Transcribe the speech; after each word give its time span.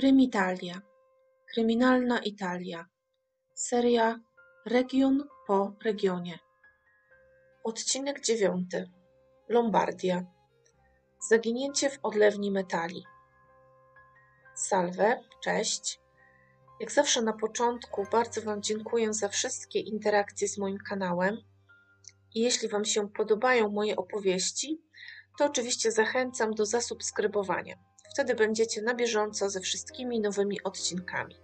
Krymitalia. 0.00 0.80
Kryminalna 1.52 2.18
Italia. 2.18 2.86
Seria 3.54 4.20
Region 4.66 5.28
po 5.46 5.72
regionie. 5.84 6.38
Odcinek 7.64 8.20
dziewiąty. 8.20 8.90
Lombardia. 9.48 10.24
Zaginięcie 11.28 11.90
w 11.90 11.98
odlewni 12.02 12.50
metali. 12.50 13.04
Salve, 14.54 15.20
cześć. 15.44 16.00
Jak 16.80 16.92
zawsze 16.92 17.22
na 17.22 17.32
początku 17.32 18.06
bardzo 18.12 18.42
Wam 18.42 18.62
dziękuję 18.62 19.14
za 19.14 19.28
wszystkie 19.28 19.80
interakcje 19.80 20.48
z 20.48 20.58
moim 20.58 20.78
kanałem. 20.88 21.36
I 22.34 22.40
jeśli 22.40 22.68
Wam 22.68 22.84
się 22.84 23.08
podobają 23.08 23.68
moje 23.68 23.96
opowieści, 23.96 24.82
to 25.38 25.44
oczywiście 25.44 25.92
zachęcam 25.92 26.54
do 26.54 26.66
zasubskrybowania. 26.66 27.89
Wtedy 28.10 28.34
będziecie 28.34 28.82
na 28.82 28.94
bieżąco 28.94 29.50
ze 29.50 29.60
wszystkimi 29.60 30.20
nowymi 30.20 30.62
odcinkami. 30.62 31.36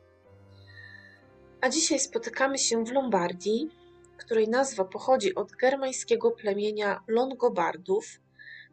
A 1.61 1.69
dzisiaj 1.69 2.01
spotykamy 2.01 2.59
się 2.59 2.85
w 2.85 2.93
Lombardii, 2.93 3.71
której 4.17 4.49
nazwa 4.49 4.85
pochodzi 4.85 5.35
od 5.35 5.53
germańskiego 5.53 6.31
plemienia 6.31 7.05
Longobardów, 7.09 8.21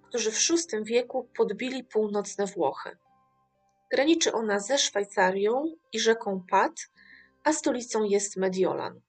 którzy 0.10 0.32
w 0.32 0.50
VI 0.50 0.84
wieku 0.84 1.30
podbili 1.38 1.84
północne 1.84 2.46
Włochy. 2.46 2.98
Graniczy 3.92 4.34
ona 4.34 4.60
ze 4.60 4.78
Szwajcarią 4.78 5.76
i 5.92 6.00
rzeką 6.00 6.44
Pat, 6.50 6.72
a 7.44 7.54
stolicą 7.54 8.04
jest 8.04 8.38
Mediolan. 8.38 9.02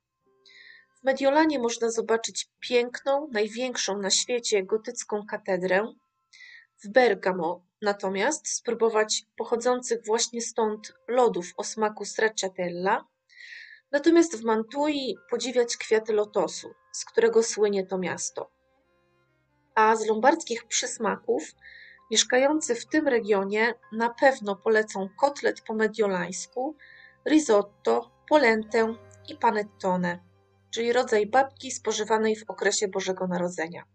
W 1.01 1.05
Mediolanie 1.05 1.59
można 1.59 1.91
zobaczyć 1.91 2.49
piękną, 2.61 3.29
największą 3.33 3.99
na 3.99 4.11
świecie 4.11 4.63
gotycką 4.63 5.27
katedrę. 5.27 5.95
W 6.83 6.89
Bergamo 6.89 7.65
natomiast 7.83 8.49
spróbować 8.49 9.27
pochodzących 9.37 10.05
właśnie 10.07 10.41
stąd 10.41 10.93
lodów 11.09 11.47
o 11.57 11.65
smaku 11.65 12.05
stracciatella, 12.05 13.05
natomiast 13.93 14.37
w 14.37 14.45
Mantui 14.45 15.17
podziwiać 15.31 15.77
kwiaty 15.77 16.13
lotosu, 16.13 16.75
z 16.93 17.05
którego 17.05 17.43
słynie 17.43 17.87
to 17.87 17.99
miasto. 17.99 18.51
A 19.75 19.97
z 19.97 20.07
lombardzkich 20.07 20.65
przysmaków 20.65 21.43
mieszkający 22.11 22.75
w 22.75 22.87
tym 22.87 23.09
regionie 23.09 23.75
na 23.93 24.11
pewno 24.11 24.57
polecą 24.57 25.09
kotlet 25.21 25.61
po 25.61 25.75
mediolańsku, 25.75 26.77
risotto, 27.27 28.11
polentę 28.29 28.95
i 29.29 29.37
panettone, 29.37 30.19
czyli 30.71 30.93
rodzaj 30.93 31.27
babki 31.27 31.71
spożywanej 31.71 32.37
w 32.37 32.51
okresie 32.51 32.89
Bożego 32.89 33.27
Narodzenia. 33.27 33.94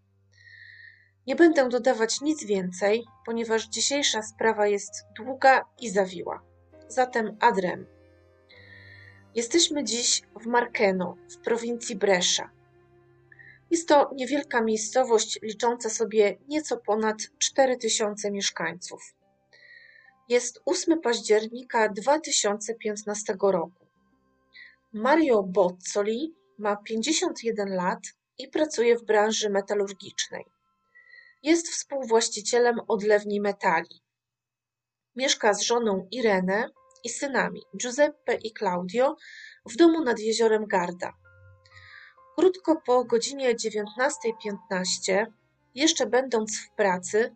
Nie 1.30 1.36
będę 1.36 1.70
dodawać 1.70 2.22
nic 2.22 2.44
więcej, 2.44 3.06
ponieważ 3.26 3.68
dzisiejsza 3.68 4.22
sprawa 4.24 4.68
jest 4.68 5.06
długa 5.18 5.66
i 5.80 5.90
zawiła. 5.90 6.42
Zatem 6.88 7.38
adrem. 7.40 7.86
Jesteśmy 9.36 9.84
dziś 9.84 10.22
w 10.42 10.46
Markeno, 10.46 11.16
w 11.32 11.38
prowincji 11.38 11.96
Brescia. 11.96 12.50
Jest 13.72 13.88
to 13.88 14.12
niewielka 14.16 14.62
miejscowość 14.62 15.40
licząca 15.42 15.90
sobie 15.90 16.38
nieco 16.48 16.78
ponad 16.78 17.18
4000 17.38 18.32
mieszkańców. 18.32 19.16
Jest 20.30 20.62
8 20.66 21.02
października 21.02 21.90
2015 21.90 23.36
roku. 23.42 23.86
Mario 24.94 25.44
Bozzoli 25.44 26.34
ma 26.58 26.76
51 26.76 27.76
lat 27.76 28.00
i 28.38 28.48
pracuje 28.48 28.98
w 28.98 29.06
branży 29.06 29.50
metalurgicznej. 29.50 30.59
Jest 31.44 31.70
współwłaścicielem 31.70 32.80
odlewni 32.88 33.42
metali. 33.42 34.02
Mieszka 35.16 35.54
z 35.54 35.62
żoną 35.62 36.08
Irene 36.12 36.70
i 37.04 37.10
synami 37.10 37.62
Giuseppe 37.78 38.36
i 38.36 38.54
Claudio 38.54 39.16
w 39.66 39.76
domu 39.76 40.04
nad 40.04 40.20
jeziorem 40.20 40.66
Garda. 40.66 41.14
Krótko 42.38 42.82
po 42.86 43.06
godzinie 43.06 43.56
19.15, 43.56 45.26
jeszcze 45.76 46.06
będąc 46.06 46.60
w 46.60 46.76
pracy, 46.76 47.36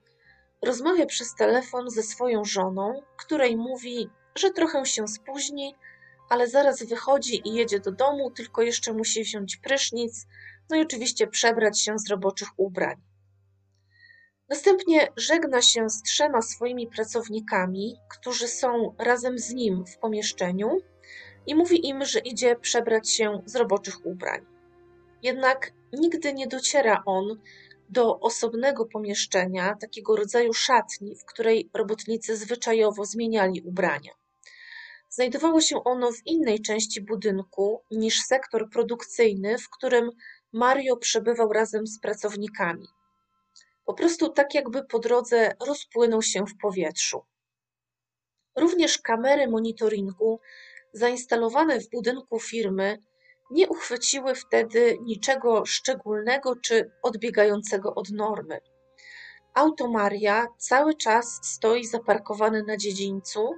rozmawia 0.66 1.06
przez 1.06 1.36
telefon 1.36 1.90
ze 1.90 2.04
swoją 2.04 2.46
żoną, 2.46 3.02
której 3.18 3.58
mówi, 3.58 4.10
że 4.36 4.52
trochę 4.52 4.86
się 4.86 5.08
spóźni, 5.08 5.76
ale 6.30 6.48
zaraz 6.48 6.84
wychodzi 6.84 7.42
i 7.48 7.54
jedzie 7.54 7.80
do 7.80 7.92
domu, 7.92 8.32
tylko 8.32 8.62
jeszcze 8.62 8.94
musi 8.94 9.24
wziąć 9.24 9.58
prysznic, 9.58 10.28
no 10.70 10.78
i 10.78 10.82
oczywiście 10.82 11.28
przebrać 11.28 11.82
się 11.82 12.00
z 12.00 12.10
roboczych 12.10 12.50
ubrań. 12.58 13.13
Następnie 14.50 15.08
żegna 15.16 15.62
się 15.62 15.90
z 15.90 16.02
trzema 16.02 16.42
swoimi 16.42 16.88
pracownikami, 16.88 17.96
którzy 18.10 18.48
są 18.48 18.96
razem 18.98 19.40
z 19.40 19.54
nim 19.54 19.86
w 19.86 19.98
pomieszczeniu 19.98 20.78
i 21.48 21.56
mówi 21.56 21.88
im, 21.88 22.06
że 22.06 22.20
idzie 22.20 22.56
przebrać 22.56 23.10
się 23.10 23.42
z 23.46 23.56
roboczych 23.56 24.06
ubrań. 24.06 24.46
Jednak 25.24 25.72
nigdy 25.94 26.34
nie 26.34 26.48
dociera 26.48 27.04
on 27.06 27.42
do 27.90 28.20
osobnego 28.20 28.86
pomieszczenia, 28.86 29.76
takiego 29.82 30.16
rodzaju 30.16 30.54
szatni, 30.54 31.16
w 31.16 31.26
której 31.26 31.70
robotnicy 31.74 32.38
zwyczajowo 32.38 33.06
zmieniali 33.06 33.62
ubrania. 33.62 34.12
Znajdowało 35.10 35.62
się 35.62 35.84
ono 35.84 36.12
w 36.12 36.26
innej 36.26 36.62
części 36.62 37.02
budynku 37.02 37.84
niż 37.92 38.20
sektor 38.28 38.70
produkcyjny, 38.70 39.58
w 39.58 39.70
którym 39.70 40.10
Mario 40.54 40.98
przebywał 40.98 41.54
razem 41.54 41.88
z 41.88 42.00
pracownikami. 42.00 42.88
Po 43.86 43.94
prostu 43.94 44.30
tak 44.30 44.54
jakby 44.54 44.84
po 44.84 45.00
drodze 45.00 45.52
rozpłynął 45.68 46.22
się 46.22 46.46
w 46.46 46.58
powietrzu. 46.62 47.26
Również 48.56 48.98
kamery 48.98 49.48
monitoringu 49.48 50.40
zainstalowane 50.94 51.80
w 51.80 51.90
budynku 51.90 52.40
firmy 52.40 52.98
nie 53.52 53.70
uchwyciły 53.70 54.36
wtedy 54.36 54.98
niczego 55.02 55.66
szczególnego 55.66 56.56
czy 56.56 56.92
odbiegającego 57.02 57.96
od 57.96 58.10
normy. 58.10 58.60
Auto 59.54 59.88
Maria 59.88 60.48
cały 60.58 60.96
czas 60.96 61.40
stoi 61.44 61.86
zaparkowane 61.86 62.64
na 62.64 62.78
dziedzińcu, 62.78 63.50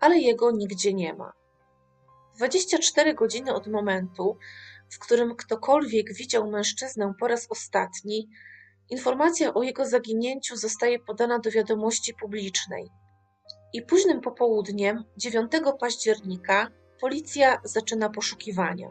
ale 0.00 0.18
jego 0.18 0.50
nigdzie 0.50 0.94
nie 0.94 1.14
ma. 1.14 1.32
24 2.36 3.14
godziny 3.14 3.54
od 3.54 3.66
momentu, 3.66 4.36
w 4.90 4.98
którym 4.98 5.36
ktokolwiek 5.36 6.14
widział 6.14 6.50
mężczyznę 6.50 7.14
po 7.20 7.28
raz 7.28 7.46
ostatni, 7.50 8.28
Informacja 8.90 9.54
o 9.54 9.62
jego 9.62 9.84
zaginięciu 9.86 10.56
zostaje 10.56 10.98
podana 10.98 11.38
do 11.38 11.50
wiadomości 11.50 12.14
publicznej. 12.14 12.88
I 13.72 13.82
późnym 13.82 14.20
popołudniem 14.20 15.04
9 15.16 15.52
października 15.80 16.70
policja 17.00 17.60
zaczyna 17.64 18.10
poszukiwania. 18.10 18.90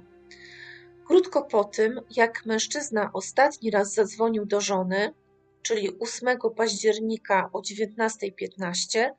Krótko 1.07 1.41
po 1.41 1.63
tym, 1.63 2.01
jak 2.15 2.45
mężczyzna 2.45 3.09
ostatni 3.13 3.71
raz 3.71 3.93
zadzwonił 3.93 4.45
do 4.45 4.61
żony, 4.61 5.13
czyli 5.61 5.99
8 5.99 6.37
października 6.55 7.49
o 7.53 7.59
19.15, 7.59 9.11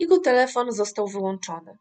jego 0.00 0.18
telefon 0.18 0.72
został 0.72 1.08
wyłączony. 1.08 1.78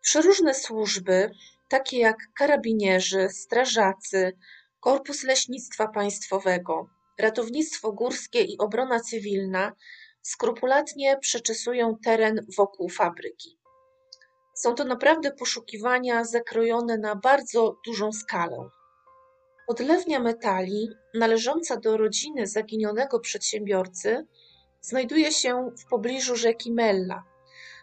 Przeróżne 0.00 0.54
służby, 0.54 1.30
takie 1.68 1.98
jak 1.98 2.16
karabinierzy, 2.34 3.28
strażacy, 3.28 4.36
Korpus 4.80 5.22
Leśnictwa 5.22 5.88
Państwowego, 5.88 6.88
ratownictwo 7.20 7.92
górskie 7.92 8.42
i 8.42 8.58
obrona 8.58 9.00
cywilna 9.00 9.72
skrupulatnie 10.22 11.18
przeczesują 11.20 11.96
teren 12.04 12.46
wokół 12.56 12.88
fabryki. 12.88 13.58
Są 14.54 14.74
to 14.74 14.84
naprawdę 14.84 15.32
poszukiwania 15.32 16.24
zakrojone 16.24 16.98
na 16.98 17.16
bardzo 17.16 17.76
dużą 17.86 18.12
skalę. 18.12 18.68
Odlewnia 19.68 20.20
metali, 20.20 20.88
należąca 21.14 21.76
do 21.76 21.96
rodziny 21.96 22.46
zaginionego 22.46 23.20
przedsiębiorcy, 23.20 24.26
znajduje 24.80 25.32
się 25.32 25.70
w 25.78 25.88
pobliżu 25.90 26.36
rzeki 26.36 26.72
Mella, 26.72 27.24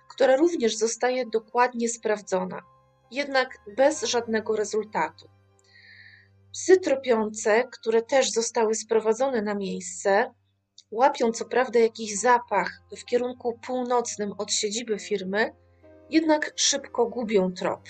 która 0.10 0.36
również 0.36 0.78
zostaje 0.78 1.26
dokładnie 1.26 1.90
sprawdzona, 1.90 2.62
jednak 3.12 3.58
bez 3.78 4.04
żadnego 4.04 4.56
rezultatu. 4.56 5.30
Psy 6.58 6.78
tropiące, 6.78 7.64
które 7.72 8.02
też 8.02 8.32
zostały 8.32 8.76
sprowadzone 8.76 9.42
na 9.42 9.56
miejsce, 9.56 10.34
łapią 10.92 11.32
co 11.32 11.46
prawda 11.46 11.80
jakiś 11.80 12.20
zapach 12.20 12.82
w 12.98 13.06
kierunku 13.06 13.60
północnym 13.68 14.34
od 14.38 14.52
siedziby 14.52 15.00
firmy, 15.00 15.56
jednak 16.10 16.54
szybko 16.56 17.06
gubią 17.06 17.54
trop. 17.54 17.82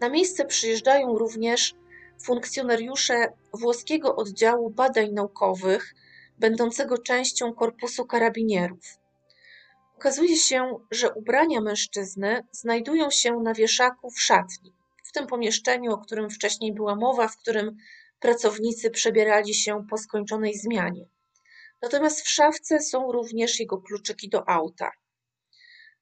Na 0.00 0.08
miejsce 0.08 0.44
przyjeżdżają 0.44 1.18
również 1.18 1.74
funkcjonariusze 2.22 3.32
włoskiego 3.54 4.16
oddziału 4.16 4.70
badań 4.70 5.12
naukowych, 5.12 5.94
będącego 6.38 6.98
częścią 6.98 7.54
korpusu 7.54 8.06
karabinierów. 8.06 8.98
Okazuje 9.96 10.36
się, 10.36 10.78
że 10.90 11.14
ubrania 11.14 11.60
mężczyzny 11.60 12.46
znajdują 12.52 13.10
się 13.10 13.36
na 13.36 13.54
wieszaku 13.54 14.10
w 14.10 14.20
szatni 14.20 14.79
w 15.10 15.12
tym 15.12 15.26
pomieszczeniu, 15.26 15.92
o 15.92 15.98
którym 15.98 16.30
wcześniej 16.30 16.74
była 16.74 16.94
mowa, 16.94 17.28
w 17.28 17.36
którym 17.36 17.76
pracownicy 18.20 18.90
przebierali 18.90 19.54
się 19.54 19.86
po 19.90 19.98
skończonej 19.98 20.54
zmianie. 20.54 21.04
Natomiast 21.82 22.20
w 22.20 22.28
szafce 22.28 22.80
są 22.80 23.12
również 23.12 23.60
jego 23.60 23.78
kluczyki 23.78 24.28
do 24.28 24.48
auta. 24.48 24.90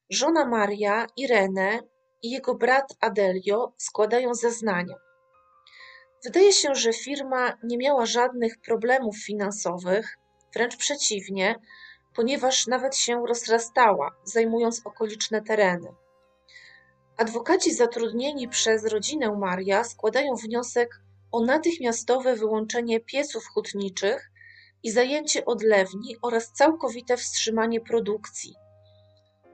żona 0.09 0.45
Maria, 0.45 1.07
Irene 1.17 1.79
i 2.21 2.31
jego 2.31 2.55
brat 2.55 2.95
Adelio 3.01 3.73
składają 3.77 4.33
zeznania. 4.33 4.95
Wydaje 6.23 6.53
się, 6.53 6.75
że 6.75 6.93
firma 6.93 7.53
nie 7.63 7.77
miała 7.77 8.05
żadnych 8.05 8.61
problemów 8.61 9.17
finansowych, 9.17 10.17
wręcz 10.53 10.77
przeciwnie, 10.77 11.55
ponieważ 12.15 12.67
nawet 12.67 12.95
się 12.95 13.23
rozrastała, 13.27 14.15
zajmując 14.23 14.81
okoliczne 14.85 15.41
tereny. 15.41 15.87
Adwokaci 17.19 17.73
zatrudnieni 17.73 18.47
przez 18.47 18.85
rodzinę 18.85 19.37
Maria 19.37 19.83
składają 19.83 20.35
wniosek 20.35 21.01
o 21.31 21.45
natychmiastowe 21.45 22.35
wyłączenie 22.35 22.99
pieców 22.99 23.47
hutniczych 23.47 24.31
i 24.83 24.91
zajęcie 24.91 25.45
odlewni 25.45 26.15
oraz 26.21 26.51
całkowite 26.51 27.17
wstrzymanie 27.17 27.81
produkcji. 27.81 28.55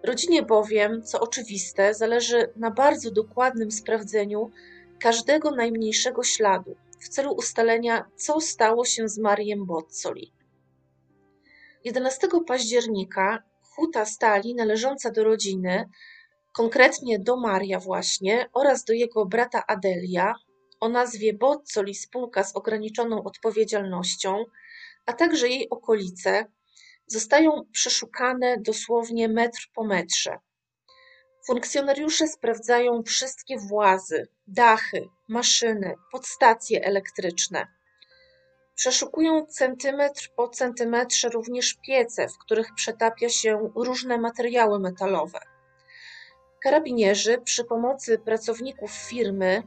Rodzinie 0.03 0.43
bowiem, 0.43 1.03
co 1.03 1.19
oczywiste, 1.19 1.93
zależy 1.93 2.53
na 2.55 2.71
bardzo 2.71 3.11
dokładnym 3.11 3.71
sprawdzeniu 3.71 4.51
każdego 4.99 5.51
najmniejszego 5.51 6.23
śladu 6.23 6.75
w 6.99 7.09
celu 7.09 7.33
ustalenia, 7.33 8.05
co 8.15 8.41
stało 8.41 8.85
się 8.85 9.09
z 9.09 9.17
Mariem 9.17 9.65
Bozzoli. 9.65 10.31
11 11.83 12.27
października 12.47 13.43
huta 13.75 14.05
stali 14.05 14.55
należąca 14.55 15.11
do 15.11 15.23
rodziny, 15.23 15.89
konkretnie 16.55 17.19
do 17.19 17.37
Maria 17.37 17.79
właśnie 17.79 18.49
oraz 18.53 18.83
do 18.83 18.93
jego 18.93 19.25
brata 19.25 19.63
Adelia 19.67 20.35
o 20.79 20.89
nazwie 20.89 21.33
Bozzoli 21.33 21.95
spółka 21.95 22.43
z 22.43 22.55
ograniczoną 22.55 23.23
odpowiedzialnością, 23.23 24.45
a 25.05 25.13
także 25.13 25.49
jej 25.49 25.69
okolice 25.69 26.45
zostają 27.07 27.51
przeszukane 27.71 28.57
dosłownie 28.57 29.29
metr 29.29 29.69
po 29.73 29.83
metrze. 29.83 30.37
Funkcjonariusze 31.47 32.27
sprawdzają 32.27 33.03
wszystkie 33.03 33.57
włazy, 33.57 34.27
dachy, 34.47 35.09
maszyny, 35.27 35.95
podstacje 36.11 36.85
elektryczne. 36.85 37.67
Przeszukują 38.75 39.45
centymetr 39.45 40.31
po 40.35 40.49
centymetrze 40.49 41.29
również 41.29 41.73
piece, 41.87 42.27
w 42.27 42.37
których 42.37 42.73
przetapia 42.75 43.29
się 43.29 43.71
różne 43.75 44.17
materiały 44.17 44.79
metalowe. 44.79 45.54
Karabinierzy 46.65 47.37
przy 47.37 47.63
pomocy 47.63 48.19
pracowników 48.19 48.91
firmy 48.91 49.63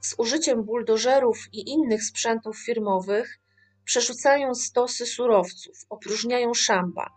z 0.00 0.14
użyciem 0.18 0.64
buldożerów 0.64 1.38
i 1.52 1.70
innych 1.70 2.04
sprzętów 2.04 2.58
firmowych 2.58 3.38
przerzucają 3.84 4.54
stosy 4.54 5.06
surowców, 5.06 5.76
opróżniają 5.90 6.54
szamba. 6.54 7.10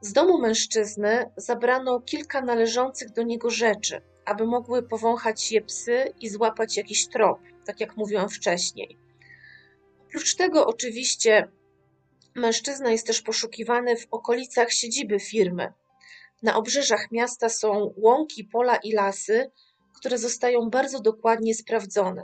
Z 0.00 0.12
domu 0.12 0.38
mężczyzny 0.38 1.30
zabrano 1.36 2.00
kilka 2.00 2.40
należących 2.40 3.10
do 3.10 3.22
niego 3.22 3.50
rzeczy, 3.50 4.02
aby 4.24 4.46
mogły 4.46 4.82
powąchać 4.82 5.52
je 5.52 5.60
psy 5.60 6.14
i 6.20 6.28
złapać 6.28 6.76
jakiś 6.76 7.08
trop, 7.08 7.38
tak 7.66 7.80
jak 7.80 7.96
mówiłam 7.96 8.28
wcześniej. 8.28 8.98
Oprócz 10.06 10.34
tego, 10.34 10.66
oczywiście, 10.66 11.48
mężczyzna 12.34 12.90
jest 12.90 13.06
też 13.06 13.22
poszukiwany 13.22 13.96
w 13.96 14.06
okolicach 14.10 14.72
siedziby 14.72 15.20
firmy. 15.20 15.72
Na 16.42 16.56
obrzeżach 16.56 17.10
miasta 17.10 17.48
są 17.48 17.94
łąki, 17.96 18.44
pola 18.44 18.76
i 18.76 18.92
lasy, 18.92 19.50
które 19.98 20.18
zostają 20.18 20.70
bardzo 20.70 21.00
dokładnie 21.00 21.54
sprawdzone. 21.54 22.22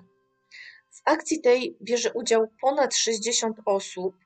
W 0.91 1.01
akcji 1.05 1.41
tej 1.41 1.77
bierze 1.83 2.13
udział 2.13 2.49
ponad 2.61 2.95
60 2.95 3.57
osób, 3.65 4.17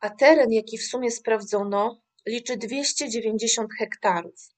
a 0.00 0.10
teren, 0.10 0.52
jaki 0.52 0.78
w 0.78 0.86
sumie 0.86 1.10
sprawdzono, 1.10 2.00
liczy 2.26 2.56
290 2.56 3.70
hektarów. 3.78 4.48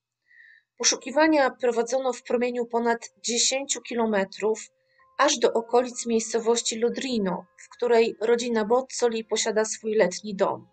Poszukiwania 0.78 1.50
prowadzono 1.50 2.12
w 2.12 2.22
promieniu 2.22 2.66
ponad 2.66 3.10
10 3.22 3.78
kilometrów, 3.88 4.70
aż 5.18 5.38
do 5.38 5.52
okolic 5.52 6.06
miejscowości 6.06 6.78
Lodrino, 6.78 7.46
w 7.56 7.68
której 7.68 8.16
rodzina 8.20 8.64
Bozzoli 8.64 9.24
posiada 9.24 9.64
swój 9.64 9.94
letni 9.94 10.34
dom. 10.34 10.68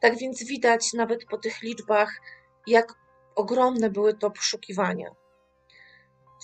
Tak 0.00 0.18
więc 0.18 0.44
widać 0.44 0.92
nawet 0.92 1.24
po 1.24 1.38
tych 1.38 1.62
liczbach, 1.62 2.20
jak 2.66 2.94
ogromne 3.34 3.90
były 3.90 4.14
to 4.14 4.30
poszukiwania. 4.30 5.10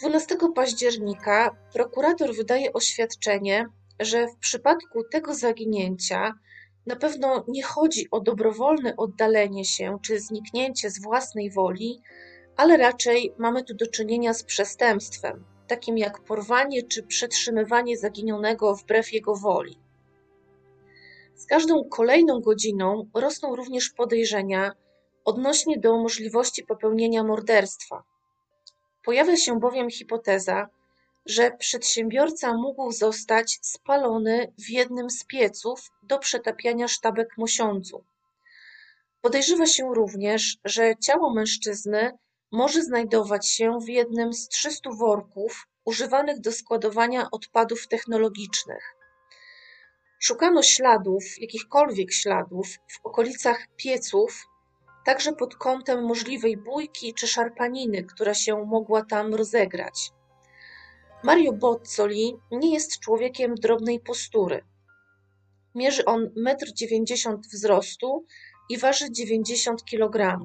12 0.01 0.37
października 0.55 1.57
prokurator 1.73 2.35
wydaje 2.35 2.73
oświadczenie, 2.73 3.67
że 4.01 4.27
w 4.29 4.37
przypadku 4.37 5.05
tego 5.13 5.35
zaginięcia 5.35 6.33
na 6.87 6.97
pewno 6.97 7.45
nie 7.49 7.63
chodzi 7.63 8.11
o 8.11 8.21
dobrowolne 8.21 8.97
oddalenie 8.97 9.65
się 9.65 9.99
czy 10.03 10.21
zniknięcie 10.21 10.91
z 10.91 11.03
własnej 11.03 11.51
woli, 11.51 12.01
ale 12.57 12.77
raczej 12.77 13.35
mamy 13.39 13.65
tu 13.65 13.75
do 13.75 13.87
czynienia 13.87 14.35
z 14.35 14.45
przestępstwem, 14.45 15.45
takim 15.67 15.99
jak 15.99 16.21
porwanie 16.21 16.83
czy 16.83 17.03
przetrzymywanie 17.03 17.99
zaginionego 17.99 18.75
wbrew 18.75 19.13
jego 19.13 19.35
woli. 19.35 19.79
Z 21.35 21.47
każdą 21.47 21.85
kolejną 21.85 22.41
godziną 22.41 23.11
rosną 23.15 23.57
również 23.57 23.91
podejrzenia 23.91 24.73
odnośnie 25.27 25.79
do 25.79 25.99
możliwości 25.99 26.63
popełnienia 26.65 27.25
morderstwa. 27.25 28.03
Pojawia 29.05 29.37
się 29.37 29.61
bowiem 29.61 29.91
hipoteza, 29.91 30.69
że 31.27 31.51
przedsiębiorca 31.51 32.55
mógł 32.55 32.93
zostać 32.93 33.59
spalony 33.63 34.53
w 34.59 34.71
jednym 34.71 35.11
z 35.11 35.25
pieców 35.25 35.91
do 36.03 36.19
przetapiania 36.19 36.89
sztabek 36.89 37.29
mosiądzu. 37.39 38.05
Podejrzewa 39.21 39.67
się 39.67 39.95
również, 39.95 40.59
że 40.65 40.97
ciało 40.97 41.35
mężczyzny 41.35 42.19
może 42.53 42.83
znajdować 42.83 43.49
się 43.49 43.79
w 43.85 43.89
jednym 43.89 44.33
z 44.33 44.49
300 44.49 44.91
worków 44.91 45.67
używanych 45.85 46.41
do 46.41 46.53
składowania 46.53 47.29
odpadów 47.31 47.89
technologicznych. 47.89 48.97
Szukano 50.19 50.63
śladów, 50.63 51.25
jakichkolwiek 51.41 52.13
śladów, 52.13 52.67
w 52.89 53.07
okolicach 53.07 53.67
pieców 53.77 54.47
także 55.07 55.33
pod 55.33 55.57
kątem 55.57 56.05
możliwej 56.05 56.57
bójki 56.57 57.15
czy 57.15 57.27
szarpaniny, 57.27 58.05
która 58.05 58.35
się 58.35 58.65
mogła 58.65 59.05
tam 59.05 59.35
rozegrać. 59.35 60.11
Mario 61.23 61.53
Bozzoli 61.53 62.37
nie 62.51 62.75
jest 62.75 63.01
człowiekiem 63.01 63.55
drobnej 63.55 64.01
postury. 64.01 64.65
Mierzy 65.75 66.05
on 66.05 66.27
1,90 66.27 67.31
m 67.31 67.41
wzrostu 67.53 68.25
i 68.71 68.79
waży 68.79 69.13
90 69.13 69.85
kg. 69.85 70.41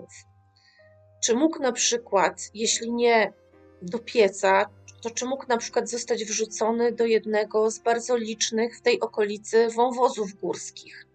Czy 1.24 1.36
mógł 1.36 1.60
na 1.60 1.72
przykład, 1.72 2.50
jeśli 2.54 2.94
nie 2.94 3.34
do 3.82 4.00
pieca, 4.00 4.66
to 5.02 5.10
czy 5.10 5.26
mógł 5.26 5.46
na 5.48 5.58
przykład 5.58 5.90
zostać 5.90 6.26
wrzucony 6.26 6.92
do 6.92 7.06
jednego 7.06 7.72
z 7.72 7.80
bardzo 7.80 8.18
licznych 8.18 8.78
w 8.78 8.82
tej 8.82 9.00
okolicy 9.00 9.68
wąwozów 9.76 10.34
górskich? 10.34 11.08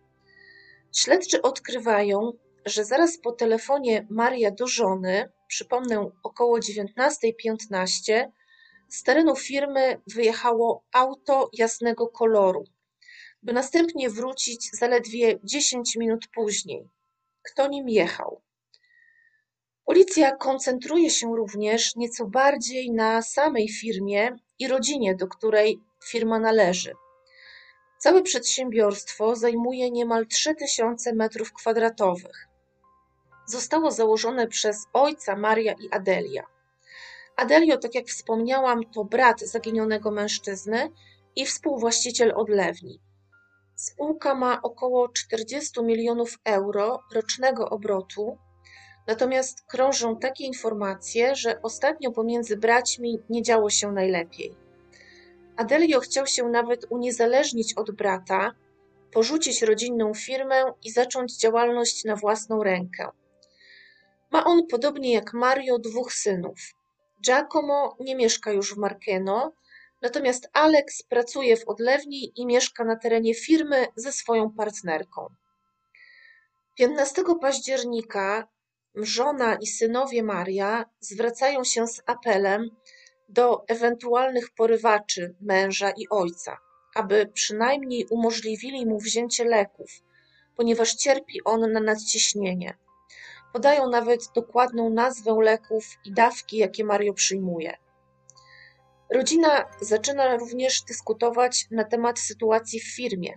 Śledczy 0.92 1.42
odkrywają, 1.42 2.32
że 2.66 2.84
zaraz 2.84 3.18
po 3.18 3.32
telefonie 3.32 4.06
Maria 4.10 4.50
do 4.50 4.66
żony, 4.66 5.32
przypomnę 5.48 6.10
około 6.22 6.58
19.15, 6.58 8.30
z 8.88 9.02
terenu 9.02 9.36
firmy 9.36 10.00
wyjechało 10.06 10.84
auto 10.92 11.50
jasnego 11.52 12.08
koloru, 12.08 12.64
by 13.42 13.52
następnie 13.52 14.10
wrócić 14.10 14.70
zaledwie 14.72 15.38
10 15.44 15.96
minut 15.96 16.28
później. 16.34 16.88
Kto 17.42 17.68
nim 17.68 17.88
jechał? 17.88 18.42
Policja 19.84 20.36
koncentruje 20.36 21.10
się 21.10 21.36
również 21.36 21.96
nieco 21.96 22.26
bardziej 22.26 22.90
na 22.90 23.22
samej 23.22 23.68
firmie 23.68 24.36
i 24.58 24.68
rodzinie, 24.68 25.14
do 25.14 25.26
której 25.28 25.80
firma 26.04 26.38
należy. 26.38 26.92
Całe 27.98 28.22
przedsiębiorstwo 28.22 29.36
zajmuje 29.36 29.90
niemal 29.90 30.26
3000 30.26 31.12
m2 31.12 32.28
zostało 33.46 33.90
założone 33.90 34.46
przez 34.46 34.86
ojca 34.92 35.36
Maria 35.36 35.72
i 35.72 35.90
Adelia. 35.90 36.42
Adelio, 37.36 37.78
tak 37.78 37.94
jak 37.94 38.06
wspomniałam, 38.06 38.84
to 38.94 39.04
brat 39.04 39.40
zaginionego 39.40 40.10
mężczyzny 40.10 40.90
i 41.36 41.46
współwłaściciel 41.46 42.32
odlewni. 42.36 43.00
Spółka 43.74 44.34
ma 44.34 44.62
około 44.62 45.08
40 45.08 45.82
milionów 45.82 46.38
euro 46.44 47.02
rocznego 47.12 47.70
obrotu, 47.70 48.38
natomiast 49.06 49.62
krążą 49.66 50.16
takie 50.16 50.44
informacje, 50.44 51.34
że 51.34 51.62
ostatnio 51.62 52.10
pomiędzy 52.12 52.56
braćmi 52.56 53.18
nie 53.30 53.42
działo 53.42 53.70
się 53.70 53.92
najlepiej. 53.92 54.54
Adelio 55.56 56.00
chciał 56.00 56.26
się 56.26 56.48
nawet 56.48 56.86
uniezależnić 56.90 57.74
od 57.74 57.90
brata, 57.90 58.52
porzucić 59.12 59.62
rodzinną 59.62 60.14
firmę 60.14 60.64
i 60.84 60.90
zacząć 60.90 61.38
działalność 61.38 62.04
na 62.04 62.16
własną 62.16 62.62
rękę. 62.62 63.08
Ma 64.36 64.44
on, 64.44 64.66
podobnie 64.66 65.12
jak 65.12 65.32
Mario, 65.32 65.78
dwóch 65.78 66.12
synów. 66.12 66.58
Giacomo 67.26 67.96
nie 68.00 68.16
mieszka 68.16 68.52
już 68.52 68.74
w 68.74 68.76
Markeno, 68.76 69.52
natomiast 70.02 70.48
Alex 70.52 71.02
pracuje 71.02 71.56
w 71.56 71.68
odlewni 71.68 72.32
i 72.36 72.46
mieszka 72.46 72.84
na 72.84 72.96
terenie 72.96 73.34
firmy 73.34 73.86
ze 73.96 74.12
swoją 74.12 74.50
partnerką. 74.52 75.26
15 76.74 77.22
października 77.40 78.48
żona 78.94 79.54
i 79.54 79.66
synowie 79.66 80.22
Maria 80.22 80.84
zwracają 81.00 81.64
się 81.64 81.86
z 81.86 82.02
apelem 82.06 82.70
do 83.28 83.64
ewentualnych 83.68 84.50
porywaczy 84.50 85.34
męża 85.40 85.90
i 85.90 86.08
ojca, 86.10 86.58
aby 86.94 87.30
przynajmniej 87.34 88.06
umożliwili 88.10 88.86
mu 88.86 88.98
wzięcie 88.98 89.44
leków, 89.44 89.90
ponieważ 90.56 90.94
cierpi 90.94 91.44
on 91.44 91.72
na 91.72 91.80
nadciśnienie. 91.80 92.85
Podają 93.56 93.90
nawet 93.90 94.20
dokładną 94.34 94.90
nazwę 94.90 95.36
leków 95.42 95.84
i 96.04 96.12
dawki, 96.12 96.56
jakie 96.56 96.84
Mario 96.84 97.12
przyjmuje. 97.12 97.76
Rodzina 99.10 99.64
zaczyna 99.80 100.36
również 100.36 100.82
dyskutować 100.82 101.66
na 101.70 101.84
temat 101.84 102.18
sytuacji 102.18 102.80
w 102.80 102.94
firmie. 102.94 103.34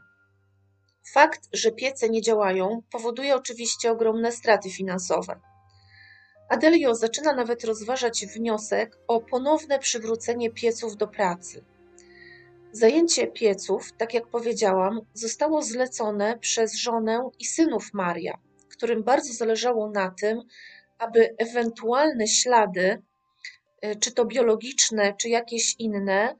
Fakt, 1.13 1.49
że 1.53 1.71
piece 1.71 2.09
nie 2.09 2.21
działają, 2.21 2.81
powoduje 2.91 3.35
oczywiście 3.35 3.91
ogromne 3.91 4.31
straty 4.31 4.69
finansowe. 4.69 5.39
Adelio 6.49 6.95
zaczyna 6.95 7.33
nawet 7.33 7.63
rozważać 7.63 8.25
wniosek 8.25 8.97
o 9.07 9.21
ponowne 9.21 9.79
przywrócenie 9.79 10.51
pieców 10.51 10.97
do 10.97 11.07
pracy. 11.07 11.65
Zajęcie 12.71 13.27
pieców, 13.27 13.93
tak 13.97 14.13
jak 14.13 14.27
powiedziałam, 14.27 15.01
zostało 15.13 15.61
zlecone 15.61 16.37
przez 16.39 16.75
żonę 16.77 17.29
i 17.39 17.45
synów 17.45 17.93
Maria, 17.93 18.39
którym 18.79 19.03
bardzo 19.03 19.33
zależało 19.33 19.89
na 19.89 20.11
tym, 20.11 20.41
aby 20.97 21.35
ewentualne 21.37 22.27
ślady, 22.27 23.01
e, 23.81 23.95
czy 23.95 24.11
to 24.11 24.25
biologiczne, 24.25 25.13
czy 25.13 25.29
jakieś 25.29 25.75
inne, 25.79 26.35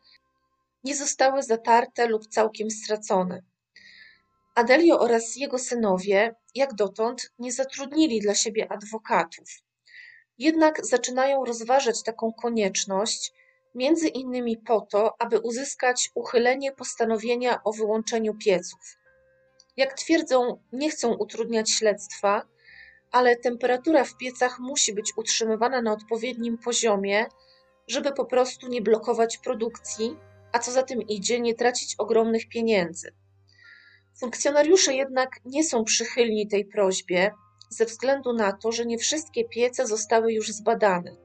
nie 0.84 0.96
zostały 0.96 1.44
zatarte 1.44 2.08
lub 2.08 2.28
całkiem 2.28 2.72
stracone. 2.72 3.42
Adelio 4.56 5.00
oraz 5.00 5.36
jego 5.36 5.58
synowie, 5.58 6.36
jak 6.56 6.74
dotąd, 6.74 7.32
nie 7.40 7.52
zatrudnili 7.52 8.20
dla 8.20 8.36
siebie 8.36 8.72
adwokatów. 8.72 9.48
Jednak 10.38 10.86
zaczynają 10.86 11.46
rozważać 11.46 12.04
taką 12.04 12.34
konieczność, 12.34 13.34
między 13.76 14.08
innymi 14.08 14.58
po 14.58 14.82
to, 14.82 15.22
aby 15.22 15.40
uzyskać 15.40 16.12
uchylenie 16.16 16.72
postanowienia 16.72 17.64
o 17.64 17.74
wyłączeniu 17.74 18.34
pieców. 18.36 18.99
Jak 19.80 19.94
twierdzą, 19.94 20.64
nie 20.74 20.90
chcą 20.90 21.14
utrudniać 21.14 21.72
śledztwa, 21.72 22.42
ale 23.12 23.36
temperatura 23.36 24.04
w 24.04 24.18
piecach 24.18 24.60
musi 24.60 24.94
być 24.94 25.14
utrzymywana 25.18 25.82
na 25.82 25.94
odpowiednim 25.94 26.58
poziomie, 26.58 27.26
żeby 27.88 28.12
po 28.12 28.26
prostu 28.26 28.68
nie 28.68 28.82
blokować 28.82 29.38
produkcji, 29.38 30.18
a 30.52 30.60
co 30.60 30.72
za 30.72 30.84
tym 30.84 31.02
idzie, 31.02 31.40
nie 31.40 31.54
tracić 31.56 31.96
ogromnych 31.98 32.50
pieniędzy. 32.50 33.14
Funkcjonariusze 34.20 34.94
jednak 34.94 35.30
nie 35.46 35.64
są 35.64 35.84
przychylni 35.84 36.48
tej 36.48 36.66
prośbie 36.66 37.32
ze 37.70 37.86
względu 37.86 38.34
na 38.34 38.52
to, 38.52 38.72
że 38.72 38.86
nie 38.86 38.98
wszystkie 38.98 39.46
piece 39.46 39.88
zostały 39.88 40.34
już 40.34 40.52
zbadane. 40.52 41.16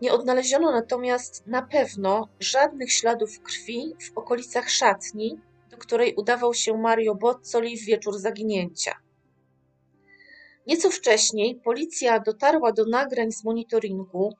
Nie 0.00 0.12
odnaleziono 0.12 0.72
natomiast 0.72 1.46
na 1.46 1.62
pewno 1.62 2.28
żadnych 2.40 2.92
śladów 2.92 3.40
krwi 3.40 3.94
w 4.00 4.18
okolicach 4.18 4.70
szatni, 4.70 5.40
do 5.74 5.78
której 5.78 6.14
udawał 6.14 6.54
się 6.54 6.78
Mario 6.78 7.14
Bozzoli 7.14 7.78
w 7.78 7.84
wieczór 7.84 8.18
zaginięcia. 8.18 8.92
Nieco 10.66 10.90
wcześniej 10.90 11.60
policja 11.64 12.20
dotarła 12.20 12.72
do 12.72 12.86
nagrań 12.86 13.32
z 13.32 13.44
monitoringu, 13.44 14.34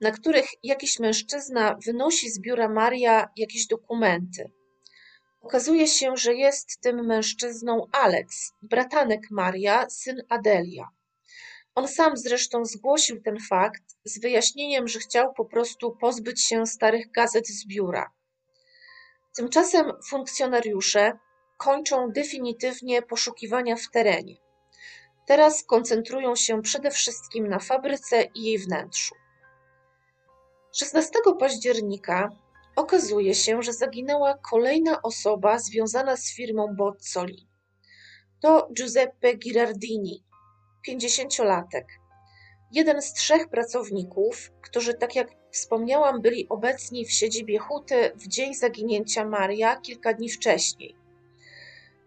na 0.00 0.10
których 0.10 0.46
jakiś 0.62 0.98
mężczyzna 0.98 1.78
wynosi 1.86 2.30
z 2.30 2.40
biura 2.40 2.68
Maria 2.68 3.28
jakieś 3.36 3.66
dokumenty. 3.66 4.50
Okazuje 5.40 5.86
się, 5.86 6.16
że 6.16 6.34
jest 6.34 6.80
tym 6.80 7.06
mężczyzną 7.06 7.86
Alex, 7.92 8.52
bratanek 8.62 9.20
Maria, 9.30 9.90
syn 9.90 10.22
Adelia. 10.28 10.88
On 11.74 11.88
sam 11.88 12.16
zresztą 12.16 12.64
zgłosił 12.64 13.22
ten 13.22 13.36
fakt 13.48 13.82
z 14.04 14.20
wyjaśnieniem, 14.20 14.88
że 14.88 14.98
chciał 14.98 15.32
po 15.34 15.44
prostu 15.44 15.96
pozbyć 16.00 16.44
się 16.44 16.66
starych 16.66 17.10
gazet 17.10 17.48
z 17.48 17.66
biura. 17.66 18.17
Tymczasem 19.36 19.92
funkcjonariusze 20.08 21.18
kończą 21.56 22.10
definitywnie 22.12 23.02
poszukiwania 23.02 23.76
w 23.76 23.90
terenie. 23.90 24.36
Teraz 25.26 25.64
koncentrują 25.64 26.36
się 26.36 26.62
przede 26.62 26.90
wszystkim 26.90 27.48
na 27.48 27.58
fabryce 27.58 28.24
i 28.34 28.42
jej 28.42 28.58
wnętrzu. 28.58 29.14
16 30.76 31.10
października 31.40 32.28
okazuje 32.76 33.34
się, 33.34 33.62
że 33.62 33.72
zaginęła 33.72 34.38
kolejna 34.50 35.02
osoba 35.02 35.58
związana 35.58 36.16
z 36.16 36.34
firmą 36.34 36.74
Bozzoli. 36.76 37.48
To 38.40 38.68
Giuseppe 38.72 39.34
Girardini, 39.34 40.24
50-latek. 40.88 41.84
Jeden 42.72 43.02
z 43.02 43.12
trzech 43.12 43.48
pracowników, 43.48 44.52
którzy, 44.62 44.94
tak 44.94 45.16
jak 45.16 45.28
wspomniałam, 45.50 46.20
byli 46.22 46.48
obecni 46.48 47.06
w 47.06 47.12
siedzibie 47.12 47.58
Huty 47.58 48.12
w 48.14 48.28
dzień 48.28 48.54
zaginięcia 48.54 49.24
Maria 49.24 49.76
kilka 49.76 50.14
dni 50.14 50.28
wcześniej. 50.28 50.94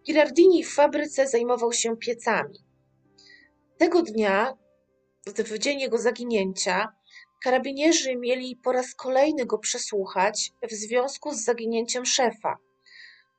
Girardini 0.06 0.64
w 0.64 0.74
fabryce 0.74 1.28
zajmował 1.28 1.74
się 1.74 1.98
piecami. 1.98 2.60
Tego 3.78 4.02
dnia, 4.02 4.58
w 5.28 5.58
dzień 5.58 5.80
jego 5.80 5.98
zaginięcia, 5.98 6.94
Karabinierzy 7.44 8.16
mieli 8.16 8.56
po 8.56 8.72
raz 8.72 8.96
kolejny 8.96 9.46
go 9.46 9.58
przesłuchać 9.58 10.52
w 10.70 10.72
związku 10.72 11.34
z 11.34 11.44
zaginięciem 11.44 12.06
szefa 12.06 12.58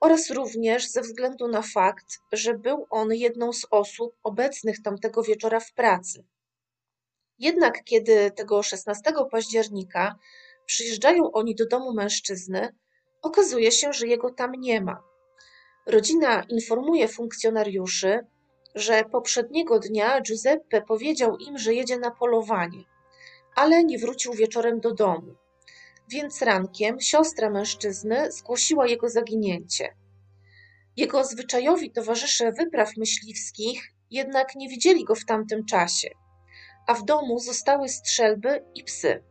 oraz 0.01 0.31
również 0.31 0.89
ze 0.89 1.01
względu 1.01 1.49
na 1.49 1.63
fakt, 1.63 2.21
że 2.33 2.55
był 2.59 2.87
on 2.91 3.15
jedną 3.15 3.53
z 3.53 3.67
osób 3.71 4.17
obecnych 4.23 4.83
tamtego 4.83 5.23
wieczora 5.23 5.61
w 5.61 5.73
pracy. 5.73 6.25
Jednak 7.43 7.85
kiedy 7.85 8.31
tego 8.31 8.63
16 8.63 9.03
października 9.31 10.15
przyjeżdżają 10.67 11.33
oni 11.33 11.55
do 11.55 11.67
domu 11.67 11.93
mężczyzny, 11.93 12.75
okazuje 13.23 13.73
się, 13.73 13.93
że 13.93 14.07
jego 14.07 14.31
tam 14.31 14.53
nie 14.53 14.81
ma. 14.81 15.03
Rodzina 15.87 16.43
informuje 16.49 17.09
funkcjonariuszy, 17.09 18.21
że 18.75 19.05
poprzedniego 19.05 19.79
dnia 19.79 20.21
Giuseppe 20.21 20.83
powiedział 20.83 21.37
im, 21.37 21.59
że 21.59 21.75
jedzie 21.75 21.99
na 21.99 22.11
polowanie 22.11 22.85
ale 23.55 23.85
nie 23.85 23.99
wrócił 23.99 24.33
wieczorem 24.33 24.81
do 24.81 24.95
domu. 24.95 25.35
Więc 26.09 26.43
rankiem 26.43 27.01
siostra 27.01 27.51
mężczyzny 27.51 28.33
zgłosiła 28.33 28.87
jego 28.87 29.09
zaginięcie. 29.09 29.97
Jego 30.97 31.25
zwyczajowi 31.25 31.91
towarzysze 31.91 32.53
wypraw 32.53 32.97
myśliwskich 32.97 33.93
jednak 34.11 34.55
nie 34.57 34.69
widzieli 34.69 35.05
go 35.05 35.15
w 35.15 35.25
tamtym 35.25 35.65
czasie, 35.65 36.09
a 36.87 36.95
w 36.95 37.05
domu 37.05 37.39
zostały 37.39 37.89
strzelby 37.89 38.65
i 38.75 38.85
psy, 38.85 39.23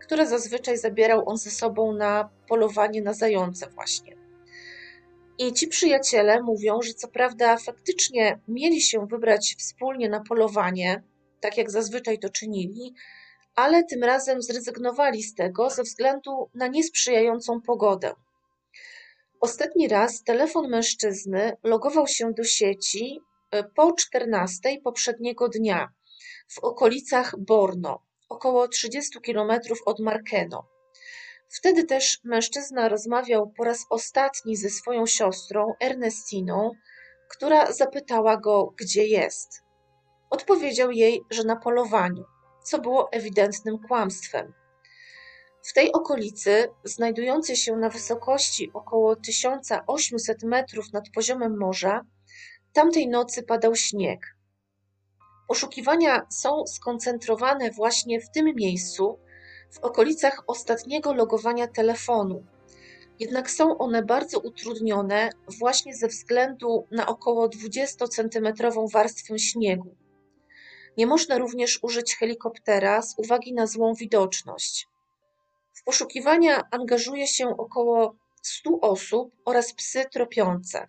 które 0.00 0.26
zazwyczaj 0.26 0.78
zabierał 0.78 1.28
on 1.28 1.36
ze 1.36 1.50
sobą 1.50 1.92
na 1.92 2.30
polowanie 2.48 3.02
na 3.02 3.14
zające 3.14 3.70
właśnie. 3.70 4.16
I 5.38 5.52
ci 5.52 5.68
przyjaciele 5.68 6.42
mówią, 6.42 6.82
że 6.82 6.94
co 6.94 7.08
prawda 7.08 7.56
faktycznie 7.56 8.40
mieli 8.48 8.80
się 8.80 9.06
wybrać 9.06 9.56
wspólnie 9.58 10.08
na 10.08 10.20
polowanie, 10.20 11.02
tak 11.40 11.58
jak 11.58 11.70
zazwyczaj 11.70 12.18
to 12.18 12.28
czynili, 12.28 12.94
ale 13.54 13.84
tym 13.84 14.04
razem 14.04 14.42
zrezygnowali 14.42 15.22
z 15.22 15.34
tego 15.34 15.70
ze 15.70 15.82
względu 15.82 16.50
na 16.54 16.66
niesprzyjającą 16.66 17.60
pogodę. 17.60 18.14
Ostatni 19.40 19.88
raz 19.88 20.22
telefon 20.22 20.68
mężczyzny 20.68 21.56
logował 21.62 22.06
się 22.06 22.32
do 22.32 22.44
sieci 22.44 23.20
po 23.74 23.92
14 23.92 24.80
poprzedniego 24.84 25.48
dnia 25.48 25.88
w 26.48 26.58
okolicach 26.58 27.34
Borno, 27.38 28.02
około 28.28 28.68
30 28.68 29.20
km 29.20 29.50
od 29.86 30.00
Markeno. 30.00 30.68
Wtedy 31.48 31.84
też 31.84 32.20
mężczyzna 32.24 32.88
rozmawiał 32.88 33.50
po 33.56 33.64
raz 33.64 33.86
ostatni 33.90 34.56
ze 34.56 34.70
swoją 34.70 35.06
siostrą 35.06 35.74
Ernestiną, 35.80 36.70
która 37.28 37.72
zapytała 37.72 38.36
go, 38.36 38.74
gdzie 38.76 39.06
jest. 39.06 39.62
Odpowiedział 40.30 40.90
jej, 40.90 41.22
że 41.30 41.44
na 41.44 41.56
polowaniu 41.56 42.24
co 42.68 42.78
było 42.78 43.12
ewidentnym 43.12 43.78
kłamstwem. 43.88 44.52
W 45.62 45.72
tej 45.72 45.92
okolicy, 45.92 46.68
znajdującej 46.84 47.56
się 47.56 47.76
na 47.76 47.88
wysokości 47.88 48.70
około 48.74 49.16
1800 49.16 50.42
metrów 50.42 50.92
nad 50.92 51.04
poziomem 51.14 51.58
morza, 51.58 52.04
tamtej 52.72 53.08
nocy 53.08 53.42
padał 53.42 53.74
śnieg. 53.74 54.37
Poszukiwania 55.48 56.26
są 56.30 56.66
skoncentrowane 56.66 57.70
właśnie 57.70 58.20
w 58.20 58.30
tym 58.30 58.54
miejscu, 58.54 59.18
w 59.70 59.78
okolicach 59.78 60.42
ostatniego 60.46 61.14
logowania 61.14 61.66
telefonu. 61.66 62.44
Jednak 63.20 63.50
są 63.50 63.78
one 63.78 64.02
bardzo 64.02 64.38
utrudnione 64.38 65.30
właśnie 65.58 65.94
ze 65.94 66.08
względu 66.08 66.86
na 66.90 67.06
około 67.06 67.48
20-centymetrową 67.48 68.92
warstwę 68.92 69.38
śniegu. 69.38 69.96
Nie 70.96 71.06
można 71.06 71.38
również 71.38 71.78
użyć 71.82 72.16
helikoptera 72.16 73.02
z 73.02 73.14
uwagi 73.18 73.54
na 73.54 73.66
złą 73.66 73.94
widoczność. 73.94 74.86
W 75.72 75.84
poszukiwania 75.84 76.62
angażuje 76.70 77.26
się 77.26 77.48
około 77.48 78.14
100 78.42 78.80
osób 78.80 79.32
oraz 79.44 79.74
psy 79.74 80.04
tropiące. 80.12 80.88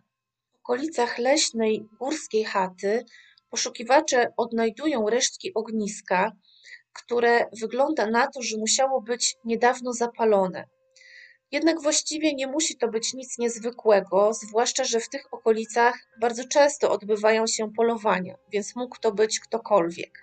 W 0.53 0.59
okolicach 0.59 1.17
leśnej 1.17 1.85
górskiej 1.99 2.43
chaty 2.43 3.05
poszukiwacze 3.49 4.33
odnajdują 4.37 5.09
resztki 5.09 5.53
ogniska, 5.53 6.31
które 6.93 7.45
wygląda 7.61 8.07
na 8.07 8.27
to, 8.27 8.41
że 8.41 8.57
musiało 8.57 9.01
być 9.01 9.35
niedawno 9.45 9.93
zapalone. 9.93 10.65
Jednak 11.51 11.81
właściwie 11.81 12.33
nie 12.33 12.47
musi 12.47 12.77
to 12.77 12.87
być 12.87 13.13
nic 13.13 13.37
niezwykłego, 13.37 14.33
zwłaszcza, 14.33 14.83
że 14.83 14.99
w 14.99 15.09
tych 15.09 15.33
okolicach 15.33 15.95
bardzo 16.21 16.43
często 16.47 16.91
odbywają 16.91 17.47
się 17.47 17.73
polowania, 17.77 18.35
więc 18.51 18.75
mógł 18.75 18.99
to 18.99 19.11
być 19.11 19.39
ktokolwiek. 19.39 20.19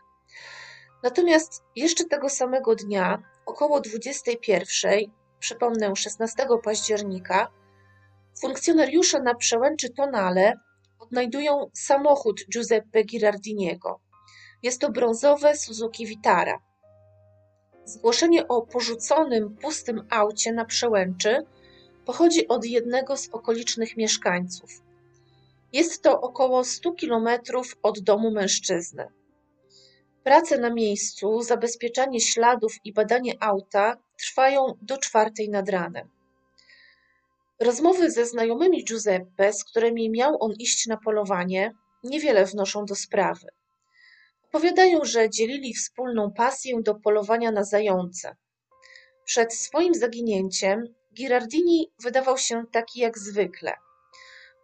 Natomiast 1.02 1.62
jeszcze 1.76 2.04
tego 2.04 2.28
samego 2.28 2.74
dnia, 2.74 3.22
około 3.46 3.80
21, 3.80 5.00
przypomnę 5.38 5.96
16 5.96 6.46
października, 6.62 7.48
funkcjonariusze 8.40 9.20
na 9.20 9.34
przełęczy 9.34 9.90
Tonale 9.90 10.52
odnajdują 10.98 11.70
samochód 11.74 12.40
Giuseppe 12.52 13.04
Girardiniego. 13.04 14.00
Jest 14.62 14.80
to 14.80 14.92
brązowe 14.92 15.56
Suzuki 15.56 16.06
Vitara. 16.06 16.58
Zgłoszenie 17.84 18.48
o 18.48 18.62
porzuconym, 18.62 19.56
pustym 19.56 20.06
aucie 20.10 20.52
na 20.52 20.64
przełęczy 20.64 21.46
pochodzi 22.06 22.48
od 22.48 22.64
jednego 22.64 23.16
z 23.16 23.28
okolicznych 23.28 23.96
mieszkańców. 23.96 24.70
Jest 25.72 26.02
to 26.02 26.20
około 26.20 26.64
100 26.64 26.92
kilometrów 26.92 27.76
od 27.82 28.00
domu 28.00 28.30
mężczyzny. 28.30 29.08
Prace 30.24 30.58
na 30.58 30.70
miejscu, 30.70 31.42
zabezpieczanie 31.42 32.20
śladów 32.20 32.74
i 32.84 32.92
badanie 32.92 33.32
auta 33.40 33.96
trwają 34.18 34.74
do 34.82 34.98
czwartej 34.98 35.48
nad 35.50 35.68
ranem. 35.68 36.15
Rozmowy 37.60 38.10
ze 38.10 38.26
znajomymi 38.26 38.84
Giuseppe, 38.84 39.52
z 39.52 39.64
którymi 39.64 40.10
miał 40.10 40.36
on 40.40 40.52
iść 40.58 40.86
na 40.86 40.96
polowanie, 40.96 41.72
niewiele 42.04 42.44
wnoszą 42.44 42.84
do 42.84 42.94
sprawy. 42.94 43.48
Opowiadają, 44.48 45.04
że 45.04 45.30
dzielili 45.30 45.74
wspólną 45.74 46.32
pasję 46.32 46.82
do 46.82 46.94
polowania 46.94 47.50
na 47.50 47.64
zające. 47.64 48.36
Przed 49.24 49.54
swoim 49.54 49.94
zaginięciem 49.94 50.84
Girardini 51.14 51.90
wydawał 52.02 52.38
się 52.38 52.64
taki 52.72 53.00
jak 53.00 53.18
zwykle. 53.18 53.72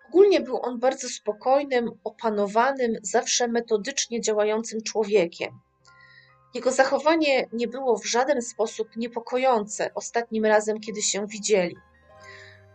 Ogólnie 0.09 0.41
był 0.41 0.63
on 0.63 0.79
bardzo 0.79 1.09
spokojnym, 1.09 1.91
opanowanym, 2.05 2.93
zawsze 3.03 3.49
metodycznie 3.49 4.21
działającym 4.21 4.83
człowiekiem. 4.83 5.61
Jego 6.55 6.73
zachowanie 6.73 7.49
nie 7.53 7.69
było 7.69 7.99
w 7.99 8.07
żaden 8.07 8.43
sposób 8.43 8.97
niepokojące 8.97 9.91
ostatnim 9.95 10.47
razem, 10.47 10.81
kiedy 10.81 11.03
się 11.03 11.27
widzieli. 11.27 11.77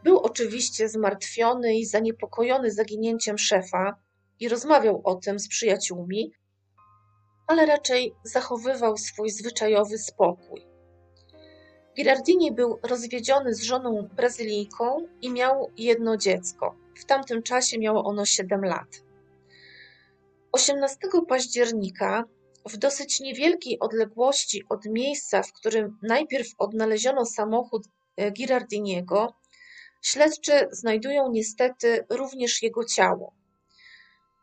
Był 0.08 0.20
oczywiście 0.20 0.90
zmartwiony 0.90 1.76
i 1.76 1.86
zaniepokojony 1.86 2.72
zaginięciem 2.72 3.38
szefa 3.38 3.96
i 4.40 4.50
rozmawiał 4.50 5.02
o 5.04 5.16
tym 5.16 5.40
z 5.40 5.48
przyjaciółmi, 5.48 6.32
ale 7.48 7.66
raczej 7.66 8.16
zachowywał 8.24 8.98
swój 8.98 9.30
zwyczajowy 9.30 9.98
spokój. 9.98 10.68
Girardini 11.98 12.52
był 12.52 12.80
rozwiedziony 12.84 13.54
z 13.54 13.62
żoną 13.62 14.10
Brazylijką 14.16 15.08
i 15.22 15.32
miał 15.32 15.72
jedno 15.78 16.18
dziecko. 16.18 16.76
W 16.96 17.06
tamtym 17.06 17.44
czasie 17.44 17.80
miało 17.80 18.04
ono 18.04 18.26
7 18.26 18.62
lat. 18.62 19.04
18 20.52 20.98
października, 21.28 22.24
w 22.70 22.78
dosyć 22.78 23.20
niewielkiej 23.20 23.80
odległości 23.80 24.64
od 24.70 24.86
miejsca, 24.86 25.44
w 25.44 25.54
którym 25.54 25.98
najpierw 26.02 26.48
odnaleziono 26.58 27.26
samochód 27.26 27.88
e, 28.18 28.32
Girardiniego, 28.32 29.34
śledczy 30.02 30.68
znajdują 30.72 31.32
niestety 31.32 32.06
również 32.10 32.64
jego 32.64 32.86
ciało. 32.86 33.34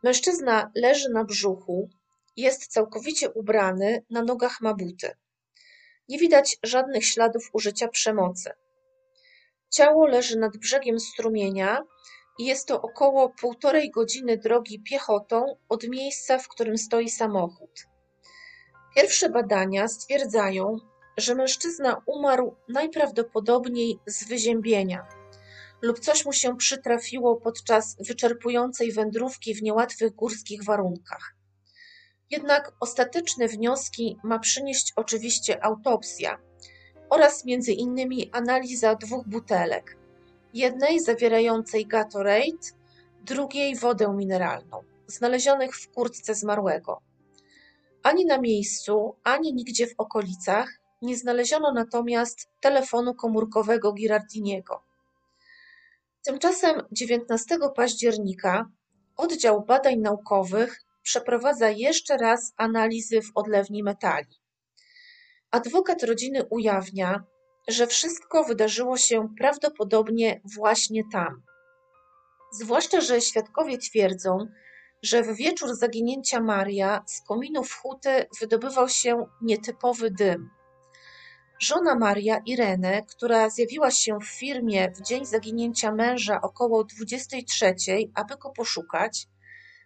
Mężczyzna 0.03 0.71
leży 0.75 1.09
na 1.09 1.23
brzuchu, 1.23 1.89
jest 2.37 2.67
całkowicie 2.67 3.31
ubrany, 3.31 4.03
na 4.09 4.23
nogach 4.23 4.61
ma 4.61 4.73
buty. 4.73 5.11
Nie 6.09 6.17
widać 6.17 6.57
żadnych 6.63 7.05
śladów 7.05 7.49
użycia 7.53 7.87
przemocy. 7.87 8.51
Ciało 9.69 10.07
leży 10.07 10.39
nad 10.39 10.57
brzegiem 10.57 10.99
strumienia 10.99 11.83
i 12.39 12.45
jest 12.45 12.67
to 12.67 12.81
około 12.81 13.29
półtorej 13.29 13.91
godziny 13.91 14.37
drogi 14.37 14.83
piechotą 14.83 15.57
od 15.69 15.87
miejsca, 15.87 16.37
w 16.37 16.47
którym 16.47 16.77
stoi 16.77 17.09
samochód. 17.09 17.87
Pierwsze 18.95 19.29
badania 19.29 19.87
stwierdzają, 19.87 20.77
że 21.17 21.35
mężczyzna 21.35 22.01
umarł 22.05 22.55
najprawdopodobniej 22.69 23.99
z 24.05 24.27
wyziębienia 24.27 25.07
lub 25.81 25.99
coś 25.99 26.25
mu 26.25 26.33
się 26.33 26.57
przytrafiło 26.57 27.35
podczas 27.35 27.97
wyczerpującej 28.07 28.91
wędrówki 28.91 29.55
w 29.55 29.63
niełatwych 29.63 30.15
górskich 30.15 30.63
warunkach. 30.63 31.35
Jednak 32.29 32.71
ostateczne 32.79 33.47
wnioski 33.47 34.17
ma 34.23 34.39
przynieść 34.39 34.93
oczywiście 34.95 35.63
autopsja 35.63 36.37
oraz 37.09 37.45
między 37.45 37.71
innymi 37.71 38.29
analiza 38.31 38.95
dwóch 38.95 39.27
butelek. 39.27 39.97
Jednej 40.53 40.99
zawierającej 40.99 41.85
Gatorade, 41.85 42.71
drugiej 43.25 43.75
wodę 43.75 44.13
mineralną, 44.17 44.83
znalezionych 45.07 45.75
w 45.75 45.91
kurtce 45.91 46.35
zmarłego. 46.35 47.01
Ani 48.03 48.25
na 48.25 48.37
miejscu, 48.37 49.15
ani 49.23 49.53
nigdzie 49.53 49.87
w 49.87 49.93
okolicach 49.97 50.69
nie 51.01 51.17
znaleziono 51.17 51.73
natomiast 51.73 52.49
telefonu 52.61 53.15
komórkowego 53.15 53.93
Girardiniego. 53.93 54.83
Tymczasem 56.25 56.81
19 56.91 57.57
października 57.75 58.69
oddział 59.17 59.65
badań 59.65 59.97
naukowych 59.99 60.81
przeprowadza 61.03 61.69
jeszcze 61.69 62.17
raz 62.17 62.53
analizy 62.57 63.21
w 63.21 63.31
odlewni 63.35 63.83
metali. 63.83 64.41
Adwokat 65.51 66.03
rodziny 66.03 66.45
ujawnia, 66.49 67.23
że 67.67 67.87
wszystko 67.87 68.43
wydarzyło 68.43 68.97
się 68.97 69.29
prawdopodobnie 69.37 70.41
właśnie 70.55 71.03
tam. 71.11 71.43
Zwłaszcza, 72.51 73.01
że 73.01 73.21
świadkowie 73.21 73.77
twierdzą, 73.77 74.37
że 75.03 75.23
w 75.23 75.35
wieczór 75.35 75.75
zaginięcia 75.75 76.41
Maria 76.41 77.03
z 77.07 77.21
kominów 77.27 77.73
huty 77.73 78.25
wydobywał 78.39 78.89
się 78.89 79.25
nietypowy 79.41 80.11
dym. 80.11 80.49
Żona 81.65 81.95
Maria, 81.95 82.41
Irene, 82.45 83.01
która 83.01 83.49
zjawiła 83.49 83.91
się 83.91 84.19
w 84.19 84.25
firmie 84.25 84.91
w 84.91 85.01
dzień 85.01 85.25
zaginięcia 85.25 85.91
męża 85.91 86.41
około 86.41 86.83
23, 86.83 87.75
aby 88.15 88.37
go 88.37 88.49
poszukać, 88.49 89.27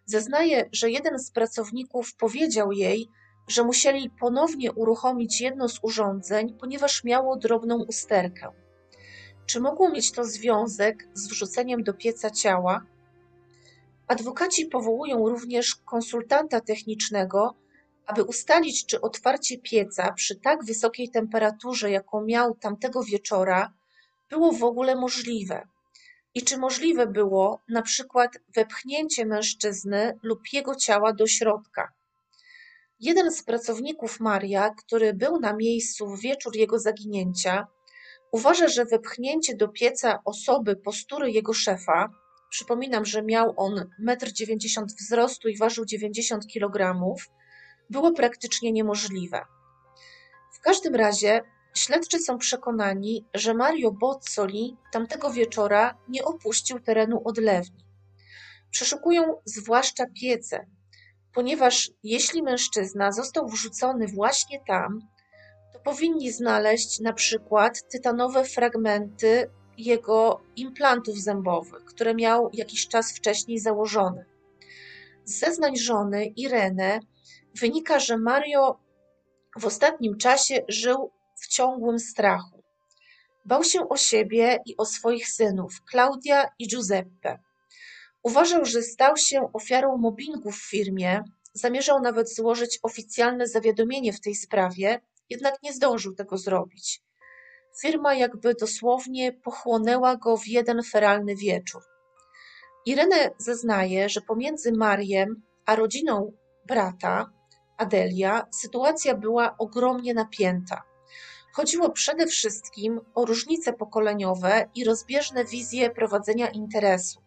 zeznaje, 0.06 0.70
że 0.72 0.92
jeden 0.92 1.20
z 1.20 1.32
pracowników 1.32 2.16
powiedział 2.16 2.72
jej, 2.72 3.10
że 3.48 3.64
musieli 3.64 4.10
ponownie 4.10 4.72
uruchomić 4.72 5.42
jedno 5.42 5.70
z 5.70 5.80
urządzeń, 5.82 6.58
ponieważ 6.60 7.04
miało 7.04 7.38
drobną 7.38 7.84
usterkę. 7.84 8.52
Czy 9.46 9.60
mogło 9.60 9.90
mieć 9.90 10.12
to 10.12 10.24
związek 10.24 11.08
z 11.14 11.28
wrzuceniem 11.28 11.84
do 11.84 11.94
pieca 11.94 12.30
ciała? 12.30 12.82
Adwokaci 14.08 14.66
powołują 14.66 15.30
również 15.30 15.76
konsultanta 15.76 16.62
technicznego, 16.62 17.56
aby 18.10 18.24
ustalić, 18.24 18.86
czy 18.86 19.02
otwarcie 19.02 19.58
pieca 19.58 20.14
przy 20.14 20.36
tak 20.36 20.66
wysokiej 20.66 21.10
temperaturze, 21.10 21.92
jaką 21.92 22.26
miał 22.26 22.56
tamtego 22.56 23.04
wieczora, 23.04 23.74
było 24.30 24.52
w 24.52 24.64
ogóle 24.64 24.96
możliwe. 24.96 25.68
I 26.34 26.42
czy 26.42 26.58
możliwe 26.58 27.08
było 27.08 27.62
na 27.70 27.82
przykład 27.82 28.32
wepchnięcie 28.56 29.26
mężczyzny 29.26 30.20
lub 30.24 30.40
jego 30.54 30.76
ciała 30.76 31.14
do 31.14 31.28
środka. 31.28 31.94
Jeden 33.00 33.32
z 33.32 33.44
pracowników 33.44 34.20
Maria, 34.20 34.70
który 34.70 35.14
był 35.14 35.40
na 35.40 35.54
miejscu 35.54 36.08
w 36.08 36.22
wieczór 36.22 36.56
jego 36.56 36.80
zaginięcia, 36.80 37.68
uważa, 38.32 38.68
że 38.68 38.86
wepchnięcie 38.86 39.56
do 39.56 39.68
pieca 39.68 40.20
osoby 40.26 40.76
postury 40.76 41.32
jego 41.32 41.54
szefa, 41.54 42.10
przypominam, 42.50 43.06
że 43.06 43.24
miał 43.24 43.54
on 43.58 43.90
1,90 44.08 44.80
m 44.80 44.86
wzrostu 45.00 45.50
i 45.50 45.58
ważył 45.58 45.86
90 45.86 46.44
kg, 46.54 46.96
było 47.90 48.12
praktycznie 48.12 48.72
niemożliwe. 48.72 49.46
W 50.54 50.60
każdym 50.60 50.96
razie 50.96 51.42
śledczy 51.74 52.20
są 52.20 52.38
przekonani, 52.38 53.26
że 53.34 53.54
Mario 53.54 53.92
Bozzoli 53.92 54.78
tamtego 54.92 55.32
wieczora 55.32 55.98
nie 56.10 56.24
opuścił 56.24 56.80
terenu 56.80 57.22
odlewni. 57.26 57.86
Przeszukują 58.72 59.36
zwłaszcza 59.46 60.06
piece, 60.22 60.66
ponieważ 61.34 61.92
jeśli 62.04 62.44
mężczyzna 62.44 63.12
został 63.12 63.48
wrzucony 63.48 64.08
właśnie 64.08 64.60
tam, 64.68 65.00
to 65.74 65.80
powinni 65.80 66.32
znaleźć 66.32 67.00
na 67.00 67.14
przykład 67.14 67.90
tytanowe 67.92 68.44
fragmenty 68.44 69.50
jego 69.78 70.42
implantów 70.56 71.18
zębowych, 71.18 71.86
które 71.86 72.16
miał 72.16 72.50
jakiś 72.54 72.88
czas 72.88 73.12
wcześniej 73.12 73.60
założone. 73.60 74.26
Z 75.26 75.40
zeznań 75.40 75.78
żony 75.78 76.26
Irene 76.26 77.00
wynika, 77.56 78.00
że 78.00 78.18
Mario 78.18 78.80
w 79.60 79.66
ostatnim 79.66 80.18
czasie 80.18 80.66
żył 80.68 81.12
w 81.42 81.48
ciągłym 81.48 82.00
strachu. 82.00 82.64
Bał 83.46 83.64
się 83.64 83.90
o 83.90 83.98
siebie 83.98 84.60
i 84.66 84.78
o 84.78 84.86
swoich 84.86 85.28
synów, 85.30 85.84
Klaudia 85.92 86.50
i 86.60 86.68
Giuseppe. 86.68 87.40
Uważał, 88.24 88.66
że 88.66 88.82
stał 88.82 89.18
się 89.18 89.50
ofiarą 89.54 89.98
mobbingu 89.98 90.52
w 90.52 90.70
firmie, 90.70 91.24
zamierzał 91.54 92.02
nawet 92.02 92.34
złożyć 92.36 92.80
oficjalne 92.84 93.48
zawiadomienie 93.48 94.14
w 94.14 94.22
tej 94.22 94.36
sprawie, 94.36 95.02
jednak 95.30 95.64
nie 95.64 95.74
zdążył 95.74 96.16
tego 96.16 96.38
zrobić. 96.38 97.02
Firma 97.82 98.14
jakby 98.14 98.54
dosłownie 98.54 99.34
pochłonęła 99.34 100.16
go 100.16 100.38
w 100.38 100.48
jeden 100.48 100.84
feralny 100.84 101.36
wieczór. 101.36 101.82
Irene 102.86 103.32
zeznaje, 103.38 104.10
że 104.10 104.22
pomiędzy 104.22 104.72
Mariem 104.72 105.42
a 105.66 105.76
rodziną 105.76 106.32
brata, 106.66 107.32
Adelia, 107.80 108.48
sytuacja 108.52 109.16
była 109.16 109.58
ogromnie 109.58 110.14
napięta. 110.14 110.82
Chodziło 111.54 111.90
przede 111.90 112.28
wszystkim 112.28 113.02
o 113.16 113.26
różnice 113.26 113.74
pokoleniowe 113.74 114.70
i 114.76 114.84
rozbieżne 114.84 115.46
wizje 115.46 115.90
prowadzenia 115.90 116.48
interesu. 116.50 117.22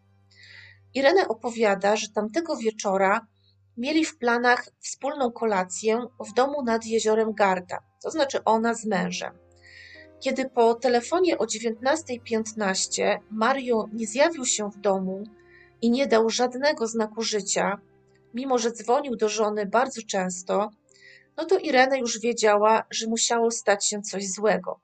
Irene 0.95 1.29
opowiada, 1.29 1.97
że 1.97 2.09
tamtego 2.09 2.57
wieczora 2.57 3.27
mieli 3.77 4.05
w 4.05 4.19
planach 4.19 4.69
wspólną 4.81 5.33
kolację 5.33 6.07
w 6.31 6.35
domu 6.35 6.63
nad 6.63 6.87
jeziorem 6.87 7.33
Garda, 7.33 7.79
to 8.03 8.11
znaczy 8.11 8.45
ona 8.45 8.75
z 8.75 8.85
mężem. 8.85 9.39
Kiedy 10.21 10.51
po 10.51 10.75
telefonie 10.75 11.39
o 11.39 11.45
19.15 11.45 13.19
Mario 13.31 13.89
nie 13.93 14.07
zjawił 14.07 14.47
się 14.47 14.71
w 14.71 14.81
domu 14.81 15.25
i 15.83 15.91
nie 15.91 16.07
dał 16.07 16.31
żadnego 16.31 16.87
znaku 16.87 17.23
życia, 17.23 17.79
mimo 18.35 18.59
że 18.59 18.73
dzwonił 18.73 19.17
do 19.17 19.29
żony 19.29 19.67
bardzo 19.67 20.01
często, 20.09 20.71
no 21.37 21.45
to 21.45 21.59
Irene 21.59 21.99
już 21.99 22.21
wiedziała, 22.21 22.85
że 22.91 23.07
musiało 23.07 23.51
stać 23.51 23.87
się 23.87 24.03
coś 24.03 24.29
złego. 24.29 24.81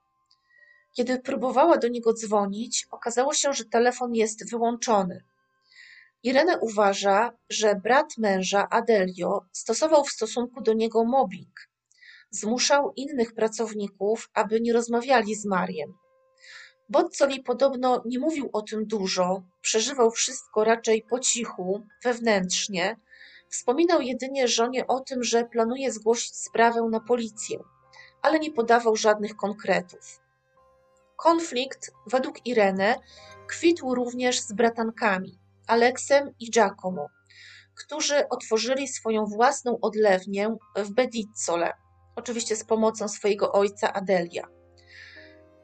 Kiedy 0.95 1.19
próbowała 1.19 1.77
do 1.77 1.87
niego 1.87 2.13
dzwonić, 2.13 2.87
okazało 2.91 3.33
się, 3.33 3.53
że 3.53 3.65
telefon 3.65 4.15
jest 4.15 4.49
wyłączony. 4.49 5.23
Irene 6.23 6.59
uważa, 6.59 7.31
że 7.49 7.75
brat 7.75 8.17
męża 8.17 8.69
Adelio 8.69 9.45
stosował 9.51 10.03
w 10.03 10.11
stosunku 10.11 10.61
do 10.61 10.73
niego 10.73 11.05
mobbing. 11.05 11.69
Zmuszał 12.31 12.93
innych 12.95 13.33
pracowników, 13.33 14.29
aby 14.33 14.61
nie 14.61 14.73
rozmawiali 14.73 15.35
z 15.35 15.45
Mariem. 15.45 15.93
Boccoli 16.89 17.43
podobno 17.43 18.03
nie 18.05 18.19
mówił 18.19 18.49
o 18.53 18.61
tym 18.61 18.85
dużo, 18.85 19.43
przeżywał 19.61 20.11
wszystko 20.11 20.63
raczej 20.63 21.03
po 21.09 21.19
cichu, 21.19 21.83
wewnętrznie. 22.03 22.97
Wspominał 23.49 24.01
jedynie 24.01 24.47
żonie 24.47 24.87
o 24.87 24.99
tym, 24.99 25.23
że 25.23 25.45
planuje 25.45 25.91
zgłosić 25.91 26.35
sprawę 26.35 26.81
na 26.91 26.99
policję, 26.99 27.59
ale 28.21 28.39
nie 28.39 28.51
podawał 28.51 28.95
żadnych 28.95 29.35
konkretów. 29.35 30.21
Konflikt, 31.15 31.91
według 32.07 32.45
Irene, 32.45 32.95
kwitł 33.47 33.95
również 33.95 34.39
z 34.39 34.53
bratankami. 34.53 35.39
Aleksem 35.67 36.33
i 36.39 36.51
Giacomo, 36.51 37.09
którzy 37.75 38.29
otworzyli 38.29 38.87
swoją 38.87 39.25
własną 39.25 39.79
odlewnię 39.81 40.55
w 40.75 40.91
Bedizzole, 40.91 41.73
oczywiście 42.15 42.55
z 42.55 42.63
pomocą 42.63 43.07
swojego 43.07 43.51
ojca 43.51 43.93
Adelia. 43.93 44.47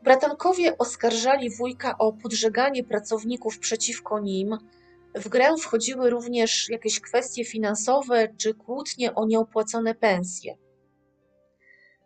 Bratankowie 0.03 0.77
oskarżali 0.77 1.49
wujka 1.49 1.97
o 1.97 2.13
podżeganie 2.13 2.83
pracowników 2.83 3.59
przeciwko 3.59 4.19
nim. 4.19 4.57
W 5.15 5.29
grę 5.29 5.57
wchodziły 5.57 6.09
również 6.09 6.69
jakieś 6.69 6.99
kwestie 6.99 7.45
finansowe 7.45 8.27
czy 8.37 8.53
kłótnie 8.53 9.15
o 9.15 9.25
nieopłacone 9.25 9.95
pensje. 9.95 10.57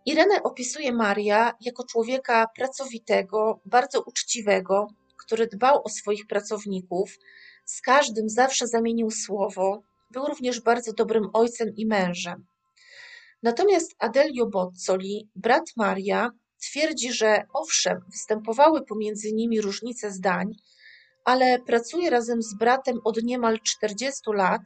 Irene 0.05 0.43
opisuje 0.43 0.93
Maria 0.93 1.53
jako 1.61 1.83
człowieka 1.83 2.45
pracowitego, 2.55 3.61
bardzo 3.65 4.01
uczciwego, 4.01 4.87
który 5.17 5.47
dbał 5.47 5.81
o 5.83 5.89
swoich 5.89 6.27
pracowników, 6.27 7.17
z 7.65 7.81
każdym 7.81 8.29
zawsze 8.29 8.67
zamienił 8.67 9.11
słowo, 9.11 9.81
był 10.11 10.25
również 10.25 10.61
bardzo 10.61 10.93
dobrym 10.93 11.29
ojcem 11.33 11.75
i 11.75 11.85
mężem. 11.85 12.45
Natomiast 13.43 13.95
Adelio 13.99 14.45
Bozzoli, 14.45 15.29
brat 15.35 15.65
Maria, 15.77 16.31
twierdzi, 16.61 17.13
że 17.13 17.43
owszem, 17.53 17.99
występowały 18.11 18.85
pomiędzy 18.85 19.33
nimi 19.33 19.61
różnice 19.61 20.11
zdań, 20.11 20.55
ale 21.29 21.59
pracuje 21.59 22.09
razem 22.09 22.41
z 22.41 22.53
bratem 22.53 22.99
od 23.03 23.23
niemal 23.23 23.59
40 23.59 24.21
lat 24.27 24.61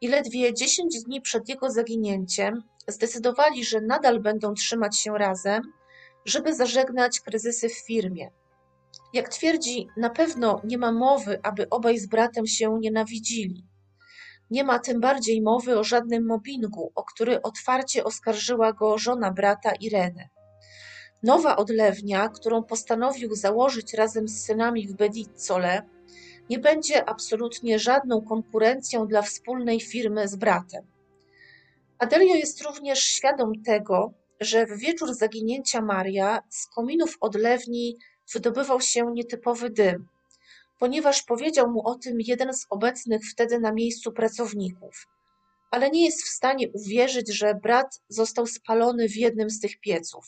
i 0.00 0.08
ledwie 0.08 0.54
10 0.54 1.04
dni 1.04 1.20
przed 1.20 1.48
jego 1.48 1.70
zaginięciem 1.70 2.62
zdecydowali, 2.88 3.64
że 3.64 3.80
nadal 3.80 4.20
będą 4.20 4.54
trzymać 4.54 4.98
się 4.98 5.18
razem, 5.18 5.62
żeby 6.24 6.54
zażegnać 6.54 7.20
kryzysy 7.20 7.68
w 7.68 7.78
firmie. 7.86 8.30
Jak 9.12 9.28
twierdzi, 9.28 9.88
na 9.96 10.10
pewno 10.10 10.60
nie 10.64 10.78
ma 10.78 10.92
mowy, 10.92 11.40
aby 11.42 11.68
obaj 11.68 11.98
z 11.98 12.06
bratem 12.06 12.46
się 12.46 12.78
nienawidzili. 12.80 13.66
Nie 14.50 14.64
ma 14.64 14.78
tym 14.78 15.00
bardziej 15.00 15.42
mowy 15.42 15.78
o 15.78 15.84
żadnym 15.84 16.26
mobbingu, 16.26 16.92
o 16.94 17.04
który 17.04 17.42
otwarcie 17.42 18.04
oskarżyła 18.04 18.72
go 18.72 18.98
żona 18.98 19.32
brata 19.32 19.72
Irene. 19.80 20.28
Nowa 21.22 21.56
odlewnia, 21.56 22.28
którą 22.28 22.62
postanowił 22.62 23.34
założyć 23.34 23.94
razem 23.94 24.28
z 24.28 24.44
synami 24.44 24.88
w 24.88 24.94
Bedizzole, 24.94 25.82
nie 26.50 26.58
będzie 26.58 27.08
absolutnie 27.08 27.78
żadną 27.78 28.22
konkurencją 28.22 29.06
dla 29.06 29.22
wspólnej 29.22 29.80
firmy 29.80 30.28
z 30.28 30.36
bratem. 30.36 30.86
Adelio 31.98 32.34
jest 32.34 32.62
również 32.62 32.98
świadom 32.98 33.62
tego, 33.62 34.12
że 34.40 34.66
w 34.66 34.78
wieczór 34.78 35.14
zaginięcia 35.14 35.82
Maria 35.82 36.42
z 36.48 36.66
kominów 36.66 37.16
odlewni 37.20 37.96
wydobywał 38.32 38.80
się 38.80 39.12
nietypowy 39.12 39.70
dym, 39.70 40.08
ponieważ 40.78 41.22
powiedział 41.22 41.70
mu 41.70 41.88
o 41.88 41.94
tym 41.94 42.20
jeden 42.20 42.54
z 42.54 42.66
obecnych 42.70 43.22
wtedy 43.30 43.60
na 43.60 43.72
miejscu 43.72 44.12
pracowników, 44.12 45.06
ale 45.70 45.90
nie 45.90 46.04
jest 46.04 46.22
w 46.22 46.28
stanie 46.28 46.68
uwierzyć, 46.68 47.32
że 47.34 47.54
brat 47.54 48.00
został 48.08 48.46
spalony 48.46 49.08
w 49.08 49.16
jednym 49.16 49.50
z 49.50 49.60
tych 49.60 49.80
pieców. 49.80 50.24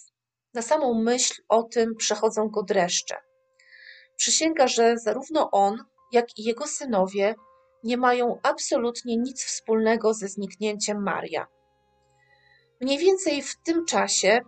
Na 0.55 0.63
samą 0.63 0.95
myśl 0.95 1.43
o 1.49 1.63
tym 1.63 1.97
przechodzą 1.97 2.49
go 2.49 2.63
dreszcze. 2.63 3.17
Przysięga, 4.17 4.69
że 4.69 4.99
zarówno 4.99 5.51
on, 5.51 5.85
jak 6.13 6.39
i 6.39 6.45
jego 6.45 6.67
synowie 6.67 7.35
nie 7.85 7.97
mają 7.97 8.39
absolutnie 8.43 9.17
nic 9.17 9.45
wspólnego 9.45 10.15
ze 10.15 10.29
zniknięciem 10.29 11.03
Maria. 11.03 11.47
Mniej 12.81 12.99
więcej 12.99 13.43
w 13.43 13.57
tym 13.65 13.85
czasie 13.85 14.41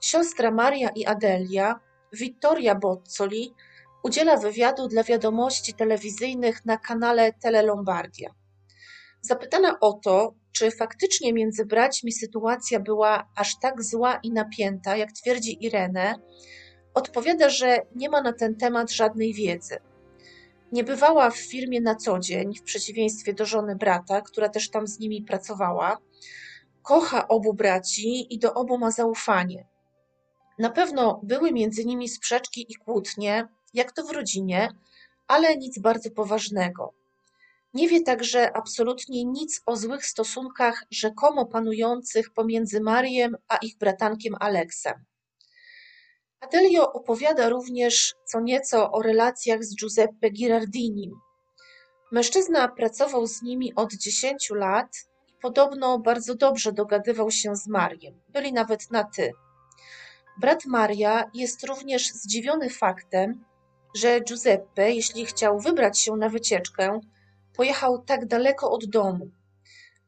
siostra 0.00 0.50
Maria 0.50 0.88
i 0.88 1.04
Adelia 1.06 1.80
Vittoria 2.12 2.74
Bozzoli 2.74 3.54
udziela 4.02 4.36
wywiadu 4.36 4.88
dla 4.88 5.02
wiadomości 5.02 5.74
telewizyjnych 5.74 6.64
na 6.64 6.76
kanale 6.76 7.32
Tele 7.32 7.62
Lombardia. 7.62 8.34
Zapytana 9.20 9.80
o 9.80 9.92
to, 9.92 10.34
czy 10.52 10.70
faktycznie 10.70 11.32
między 11.32 11.66
braćmi 11.66 12.12
sytuacja 12.12 12.80
była 12.80 13.28
aż 13.36 13.58
tak 13.58 13.82
zła 13.82 14.20
i 14.22 14.32
napięta, 14.32 14.96
jak 14.96 15.12
twierdzi 15.12 15.66
Irene, 15.66 16.14
odpowiada, 16.94 17.48
że 17.48 17.78
nie 17.94 18.10
ma 18.10 18.22
na 18.22 18.32
ten 18.32 18.56
temat 18.56 18.90
żadnej 18.90 19.34
wiedzy. 19.34 19.78
Nie 20.72 20.84
bywała 20.84 21.30
w 21.30 21.36
firmie 21.36 21.80
na 21.80 21.94
co 21.94 22.18
dzień, 22.18 22.54
w 22.54 22.62
przeciwieństwie 22.62 23.34
do 23.34 23.46
żony 23.46 23.76
brata, 23.76 24.20
która 24.20 24.48
też 24.48 24.70
tam 24.70 24.86
z 24.86 24.98
nimi 24.98 25.22
pracowała. 25.22 25.98
Kocha 26.82 27.28
obu 27.28 27.54
braci 27.54 28.34
i 28.34 28.38
do 28.38 28.54
obu 28.54 28.78
ma 28.78 28.90
zaufanie. 28.90 29.66
Na 30.58 30.70
pewno 30.70 31.20
były 31.22 31.52
między 31.52 31.84
nimi 31.84 32.08
sprzeczki 32.08 32.66
i 32.68 32.74
kłótnie, 32.74 33.48
jak 33.74 33.92
to 33.92 34.04
w 34.04 34.10
rodzinie, 34.10 34.68
ale 35.28 35.56
nic 35.56 35.78
bardzo 35.78 36.10
poważnego. 36.10 37.01
Nie 37.74 37.88
wie 37.88 38.02
także 38.02 38.56
absolutnie 38.56 39.24
nic 39.24 39.62
o 39.66 39.76
złych 39.76 40.06
stosunkach 40.06 40.84
rzekomo 40.90 41.46
panujących 41.46 42.32
pomiędzy 42.32 42.80
Mariem 42.80 43.36
a 43.48 43.56
ich 43.56 43.78
bratankiem 43.78 44.34
Aleksem. 44.40 45.04
Adelio 46.40 46.92
opowiada 46.92 47.48
również 47.48 48.14
co 48.24 48.40
nieco 48.40 48.92
o 48.92 49.02
relacjach 49.02 49.64
z 49.64 49.76
Giuseppe 49.76 50.30
Girardinim. 50.30 51.10
Mężczyzna 52.12 52.68
pracował 52.68 53.26
z 53.26 53.42
nimi 53.42 53.74
od 53.74 53.94
10 53.94 54.50
lat 54.50 54.96
i 55.28 55.32
podobno 55.42 55.98
bardzo 55.98 56.34
dobrze 56.34 56.72
dogadywał 56.72 57.30
się 57.30 57.56
z 57.56 57.66
Mariem. 57.66 58.20
Byli 58.28 58.52
nawet 58.52 58.90
na 58.90 59.04
ty. 59.04 59.32
Brat 60.40 60.66
Maria 60.66 61.30
jest 61.34 61.64
również 61.64 62.12
zdziwiony 62.12 62.70
faktem, 62.70 63.44
że 63.94 64.20
Giuseppe, 64.20 64.92
jeśli 64.92 65.26
chciał 65.26 65.60
wybrać 65.60 66.00
się 66.00 66.16
na 66.16 66.28
wycieczkę, 66.28 67.00
pojechał 67.56 68.02
tak 68.02 68.26
daleko 68.26 68.70
od 68.70 68.84
domu. 68.84 69.30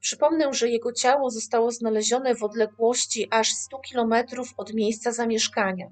Przypomnę, 0.00 0.54
że 0.54 0.68
jego 0.68 0.92
ciało 0.92 1.30
zostało 1.30 1.70
znalezione 1.70 2.35
w 2.35 2.42
odległości 2.42 3.28
aż 3.30 3.52
100 3.52 3.78
kilometrów 3.78 4.48
od 4.57 4.74
miejsca 4.74 5.12
zamieszkania. 5.12 5.90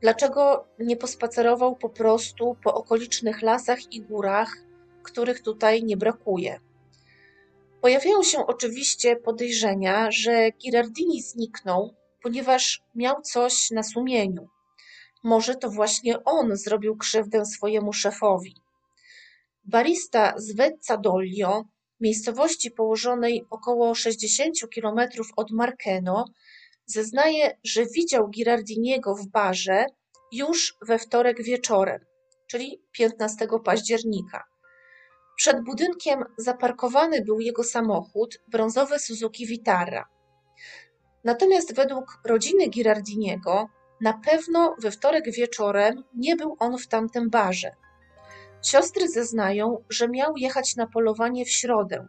Dlaczego 0.00 0.68
nie 0.78 0.96
pospacerował 0.96 1.76
po 1.76 1.88
prostu 1.88 2.56
po 2.64 2.74
okolicznych 2.74 3.42
lasach 3.42 3.92
i 3.92 4.00
górach, 4.00 4.56
których 5.02 5.42
tutaj 5.42 5.82
nie 5.82 5.96
brakuje? 5.96 6.60
Pojawiają 7.80 8.22
się 8.22 8.46
oczywiście 8.46 9.16
podejrzenia, 9.16 10.10
że 10.10 10.50
Girardini 10.50 11.22
zniknął, 11.22 11.94
ponieważ 12.22 12.82
miał 12.94 13.22
coś 13.22 13.70
na 13.70 13.82
sumieniu. 13.82 14.48
Może 15.24 15.54
to 15.54 15.70
właśnie 15.70 16.24
on 16.24 16.56
zrobił 16.56 16.96
krzywdę 16.96 17.46
swojemu 17.46 17.92
szefowi. 17.92 18.61
Barista 19.64 20.34
z 20.36 20.56
Vezzadollio 20.56 21.64
miejscowości 22.00 22.70
położonej 22.70 23.44
około 23.50 23.94
60 23.94 24.54
km 24.74 25.00
od 25.36 25.50
Markeno, 25.50 26.24
zeznaje, 26.86 27.58
że 27.64 27.86
widział 27.86 28.28
Girardiniego 28.28 29.14
w 29.14 29.26
barze 29.26 29.86
już 30.32 30.76
we 30.86 30.98
wtorek 30.98 31.42
wieczorem, 31.42 32.04
czyli 32.46 32.82
15 32.92 33.48
października. 33.64 34.44
Przed 35.36 35.64
budynkiem 35.64 36.24
zaparkowany 36.38 37.24
był 37.24 37.40
jego 37.40 37.64
samochód, 37.64 38.38
brązowy 38.48 38.98
Suzuki 38.98 39.46
Vitara. 39.46 40.08
Natomiast 41.24 41.74
według 41.74 42.20
rodziny 42.24 42.68
Girardiniego 42.68 43.68
na 44.00 44.12
pewno 44.12 44.76
we 44.78 44.90
wtorek 44.90 45.32
wieczorem 45.32 46.04
nie 46.14 46.36
był 46.36 46.56
on 46.58 46.78
w 46.78 46.88
tamtym 46.88 47.30
barze. 47.30 47.70
Siostry 48.62 49.08
zeznają, 49.08 49.84
że 49.90 50.08
miał 50.08 50.36
jechać 50.36 50.76
na 50.76 50.86
polowanie 50.86 51.44
w 51.44 51.50
środę, 51.50 52.06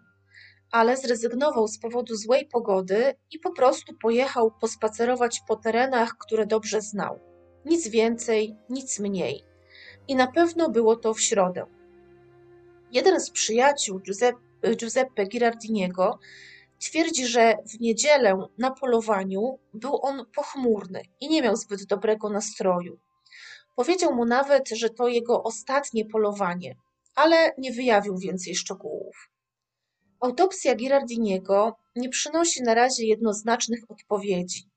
ale 0.72 0.98
zrezygnował 0.98 1.68
z 1.68 1.80
powodu 1.80 2.16
złej 2.16 2.48
pogody 2.48 3.16
i 3.32 3.40
po 3.40 3.52
prostu 3.52 3.94
pojechał 4.02 4.52
pospacerować 4.62 5.42
po 5.48 5.56
terenach, 5.56 6.18
które 6.20 6.46
dobrze 6.46 6.82
znał. 6.82 7.20
Nic 7.66 7.88
więcej, 7.88 8.56
nic 8.70 9.00
mniej. 9.00 9.44
I 10.08 10.16
na 10.16 10.28
pewno 10.28 10.70
było 10.70 10.96
to 10.96 11.14
w 11.14 11.22
środę. 11.22 11.66
Jeden 12.92 13.20
z 13.20 13.32
przyjaciół 13.32 14.00
Giuseppe, 14.00 14.76
Giuseppe 14.76 15.26
Girardiniego 15.26 16.20
twierdzi, 16.80 17.28
że 17.28 17.58
w 17.66 17.80
niedzielę 17.80 18.48
na 18.58 18.72
polowaniu 18.72 19.60
był 19.74 20.06
on 20.06 20.26
pochmurny 20.36 21.02
i 21.20 21.30
nie 21.30 21.42
miał 21.42 21.56
zbyt 21.56 21.86
dobrego 21.86 22.30
nastroju. 22.30 23.00
Powiedział 23.76 24.16
mu 24.16 24.26
nawet, 24.26 24.70
że 24.70 24.90
to 24.90 25.08
jego 25.08 25.44
ostatnie 25.44 26.06
polowanie, 26.06 26.76
ale 27.16 27.54
nie 27.58 27.72
wyjawił 27.72 28.18
więcej 28.18 28.56
szczegółów. 28.56 29.30
Autopsja 30.20 30.76
Girardiniego 30.76 31.76
nie 31.96 32.10
przynosi 32.10 32.64
na 32.64 32.74
razie 32.74 33.06
jednoznacznych 33.06 33.80
odpowiedzi. 33.90 34.70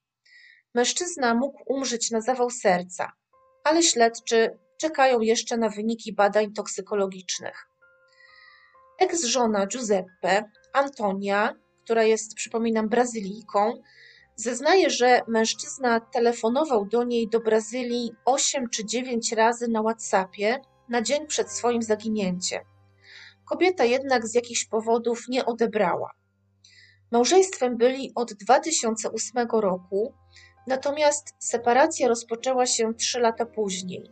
Mężczyzna 0.75 1.35
mógł 1.35 1.63
umrzeć 1.67 2.11
na 2.11 2.21
zawał 2.21 2.51
serca, 2.51 3.13
ale 3.65 3.83
śledczy 3.83 4.59
czekają 4.79 5.21
jeszcze 5.21 5.57
na 5.57 5.69
wyniki 5.69 6.13
badań 6.13 6.53
toksykologicznych. 6.53 7.67
Eks-żona 8.99 9.67
Giuseppe, 9.67 10.51
Antonia, 10.73 11.55
która 11.85 12.03
jest, 12.03 12.35
przypominam, 12.35 12.89
Brazylijką, 12.89 13.83
zeznaje, 14.37 14.91
że 14.91 15.23
mężczyzna 15.29 16.01
telefonował 16.01 16.85
do 16.85 17.05
niej 17.05 17.29
do 17.29 17.41
Brazylii 17.41 18.13
8 18.25 18.69
czy 18.69 18.85
9 18.85 19.33
razy 19.33 19.69
na 19.69 19.83
WhatsAppie 19.83 20.61
na 20.89 21.03
dzień 21.03 21.27
przed 21.27 21.53
swoim 21.53 21.83
zaginięciem. 21.83 22.63
Kobieta 23.45 23.85
jednak 23.85 24.27
z 24.27 24.35
jakichś 24.35 24.65
powodów 24.65 25.29
nie 25.29 25.47
odebrała. 25.47 26.11
Małżeństwem 27.13 27.77
byli 27.77 28.13
od 28.15 28.33
2008 28.33 29.49
roku, 29.53 30.15
natomiast 30.67 31.35
separacja 31.39 32.09
rozpoczęła 32.09 32.67
się 32.67 32.95
trzy 32.95 33.21
lata 33.21 33.47
później 33.47 34.11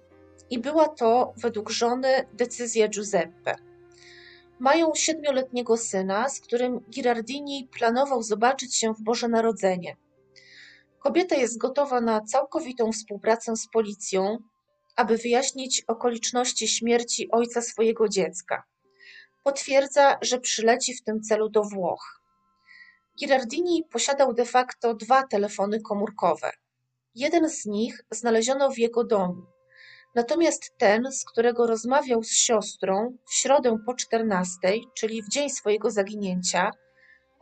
i 0.51 0.59
była 0.59 0.89
to, 0.89 1.33
według 1.37 1.71
żony, 1.71 2.09
decyzja 2.33 2.89
Giuseppe. 2.89 3.55
Mają 4.59 4.95
siedmioletniego 4.95 5.77
syna, 5.77 6.29
z 6.29 6.41
którym 6.41 6.81
Girardini 6.91 7.69
planował 7.79 8.23
zobaczyć 8.23 8.77
się 8.77 8.95
w 8.95 9.03
Boże 9.03 9.29
Narodzenie. 9.29 9.97
Kobieta 11.05 11.37
jest 11.37 11.59
gotowa 11.59 12.01
na 12.01 12.21
całkowitą 12.21 12.93
współpracę 12.93 13.57
z 13.57 13.69
policją, 13.69 14.39
aby 14.97 15.17
wyjaśnić 15.17 15.85
okoliczności 15.87 16.69
śmierci 16.69 17.31
ojca 17.31 17.63
swojego 17.63 18.09
dziecka. 18.09 18.63
Potwierdza, 19.43 20.19
że 20.23 20.41
przyleci 20.41 20.95
w 20.95 21.03
tym 21.03 21.23
celu 21.23 21.49
do 21.49 21.63
Włoch. 21.63 22.21
Girardini 23.19 23.85
posiadał 23.93 24.35
de 24.35 24.45
facto 24.45 24.95
dwa 24.95 25.27
telefony 25.27 25.81
komórkowe. 25.81 26.51
Jeden 27.15 27.51
z 27.51 27.67
nich 27.67 28.01
znaleziono 28.11 28.71
w 28.71 28.79
jego 28.79 29.05
domu. 29.05 29.43
Natomiast 30.15 30.79
ten, 30.79 31.13
z 31.13 31.25
którego 31.25 31.67
rozmawiał 31.67 32.23
z 32.23 32.33
siostrą 32.33 33.17
w 33.29 33.35
środę 33.35 33.79
po 33.87 33.95
14, 33.95 34.59
czyli 34.95 35.23
w 35.23 35.29
dzień 35.29 35.51
swojego 35.51 35.91
zaginięcia, 35.91 36.71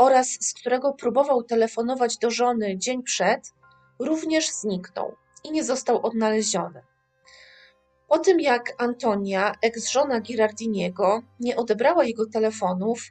oraz 0.03 0.29
z 0.41 0.55
którego 0.55 0.93
próbował 0.93 1.43
telefonować 1.43 2.19
do 2.19 2.31
żony 2.31 2.79
dzień 2.79 3.03
przed, 3.03 3.53
również 3.99 4.51
zniknął 4.51 5.17
i 5.45 5.53
nie 5.53 5.65
został 5.65 6.07
odnaleziony. 6.07 6.83
Po 8.09 8.19
tym 8.19 8.41
jak 8.41 8.75
Antonia, 8.79 9.55
eks-żona 9.63 10.21
Girardiniego, 10.21 11.23
nie 11.41 11.57
odebrała 11.57 12.05
jego 12.05 12.27
telefonów, 12.27 13.03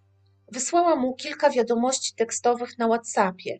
wysłała 0.51 0.95
mu 0.95 1.15
kilka 1.15 1.49
wiadomości 1.49 2.15
tekstowych 2.15 2.77
na 2.77 2.87
WhatsAppie. 2.87 3.59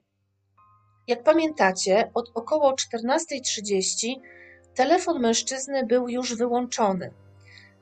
Jak 1.07 1.23
pamiętacie, 1.23 2.11
od 2.13 2.31
około 2.33 2.71
14.30 2.73 4.15
telefon 4.75 5.21
mężczyzny 5.21 5.85
był 5.85 6.09
już 6.09 6.35
wyłączony. 6.35 7.13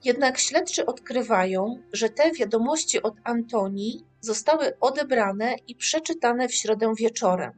Jednak 0.04 0.40
śledczy 0.40 0.86
odkrywają, 0.86 1.84
że 1.94 2.10
te 2.10 2.32
wiadomości 2.32 3.02
od 3.02 3.14
Antonii 3.24 4.06
zostały 4.22 4.80
odebrane 4.80 5.56
i 5.68 5.76
przeczytane 5.76 6.48
w 6.48 6.56
środę 6.56 6.94
wieczorem. 6.98 7.52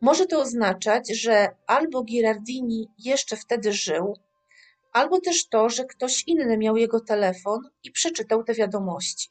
Może 0.00 0.26
to 0.26 0.40
oznaczać, 0.40 1.16
że 1.16 1.48
albo 1.66 2.02
Girardini 2.02 2.88
jeszcze 2.98 3.36
wtedy 3.36 3.72
żył, 3.72 4.16
albo 4.92 5.20
też 5.20 5.48
to, 5.48 5.68
że 5.68 5.84
ktoś 5.84 6.24
inny 6.26 6.58
miał 6.58 6.76
jego 6.76 7.00
telefon 7.00 7.60
i 7.84 7.90
przeczytał 7.90 8.44
te 8.44 8.54
wiadomości. 8.54 9.28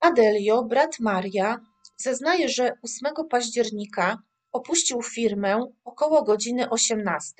Adelio, 0.00 0.64
brat 0.64 1.00
Maria, 1.00 1.60
zeznaje, 1.96 2.48
że 2.48 2.72
8 2.82 3.28
października 3.30 4.18
opuścił 4.52 5.02
firmę 5.02 5.60
około 5.84 6.22
godziny 6.22 6.70
18. 6.70 7.32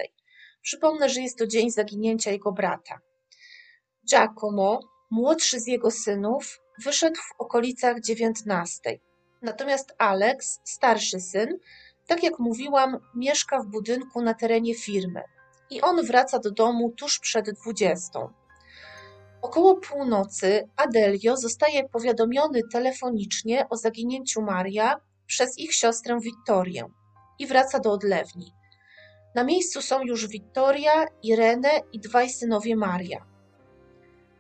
Przypomnę, 0.63 1.09
że 1.09 1.21
jest 1.21 1.39
to 1.39 1.47
dzień 1.47 1.71
zaginięcia 1.71 2.31
jego 2.31 2.53
brata. 2.53 3.01
Giacomo, 4.11 4.81
młodszy 5.11 5.61
z 5.61 5.67
jego 5.67 5.91
synów, 5.91 6.61
wyszedł 6.85 7.17
w 7.17 7.41
okolicach 7.41 8.01
19. 8.01 8.99
Natomiast 9.43 9.95
Alex, 9.99 10.61
starszy 10.65 11.21
syn, 11.21 11.59
tak 12.07 12.23
jak 12.23 12.39
mówiłam, 12.39 12.99
mieszka 13.15 13.63
w 13.63 13.67
budynku 13.67 14.23
na 14.23 14.35
terenie 14.35 14.75
firmy 14.75 15.23
i 15.71 15.81
on 15.81 16.07
wraca 16.07 16.39
do 16.39 16.51
domu 16.51 16.93
tuż 16.97 17.19
przed 17.19 17.51
20. 17.51 18.21
Około 19.43 19.77
północy 19.77 20.69
Adelio 20.77 21.37
zostaje 21.37 21.89
powiadomiony 21.89 22.61
telefonicznie 22.73 23.69
o 23.69 23.77
zaginięciu 23.77 24.43
Maria 24.43 25.01
przez 25.27 25.59
ich 25.59 25.75
siostrę 25.75 26.19
Wittorię 26.21 26.85
i 27.39 27.47
wraca 27.47 27.79
do 27.79 27.93
odlewni. 27.93 28.53
Na 29.35 29.45
miejscu 29.45 29.83
są 29.83 30.03
już 30.03 30.27
Wittoria, 30.29 31.07
Irene 31.23 31.81
i 31.93 32.01
dwaj 32.01 32.31
synowie 32.31 32.77
Maria. 32.77 33.36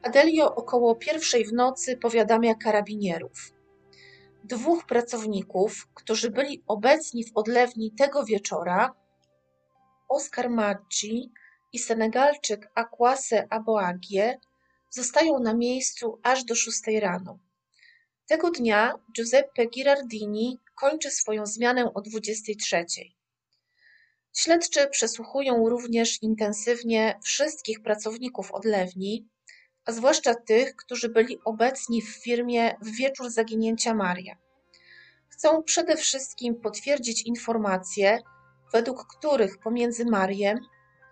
Adelio 0.06 0.54
około 0.54 0.94
pierwszej 0.94 1.44
w 1.44 1.52
nocy 1.52 1.96
powiadamia 1.96 2.54
karabinierów. 2.54 3.52
Dwóch 4.44 4.86
pracowników, 4.86 5.88
którzy 5.94 6.30
byli 6.30 6.62
obecni 6.66 7.24
w 7.24 7.30
odlewni 7.34 7.92
tego 7.92 8.24
wieczora, 8.24 8.94
Oscar 10.08 10.50
Maggi 10.50 11.32
i 11.72 11.78
Senegalczyk 11.78 12.70
Akwase 12.74 13.46
Aboagie, 13.50 14.38
zostają 14.90 15.38
na 15.38 15.54
miejscu 15.54 16.20
aż 16.22 16.44
do 16.44 16.54
6 16.54 16.80
rano. 17.00 17.38
Tego 18.26 18.50
dnia 18.50 18.94
Giuseppe 19.16 19.66
Girardini 19.66 20.58
kończy 20.74 21.10
swoją 21.10 21.46
zmianę 21.46 21.94
o 21.94 22.00
23. 22.00 22.84
Śledczy 24.36 24.88
przesłuchują 24.88 25.68
również 25.68 26.22
intensywnie 26.22 27.18
wszystkich 27.22 27.82
pracowników 27.82 28.52
odlewni, 28.52 29.28
a 29.86 29.92
zwłaszcza 29.92 30.34
tych, 30.34 30.76
którzy 30.76 31.08
byli 31.08 31.38
obecni 31.44 32.02
w 32.02 32.08
firmie 32.08 32.74
w 32.82 32.90
wieczór 32.96 33.30
zaginięcia 33.30 33.94
Maria. 33.94 34.36
Chcą 35.28 35.62
przede 35.62 35.96
wszystkim 35.96 36.54
potwierdzić 36.54 37.26
informacje, 37.26 38.18
według 38.72 39.06
których 39.06 39.58
pomiędzy 39.58 40.04
Mariem 40.04 40.58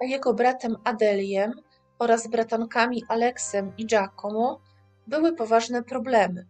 a 0.02 0.04
jego 0.04 0.34
bratem 0.34 0.76
Adeliem 0.84 1.52
oraz 1.98 2.28
bratankami 2.28 3.04
Aleksem 3.08 3.72
i 3.78 3.86
Giacomo 3.86 4.60
były 5.06 5.34
poważne 5.36 5.82
problemy 5.82 6.46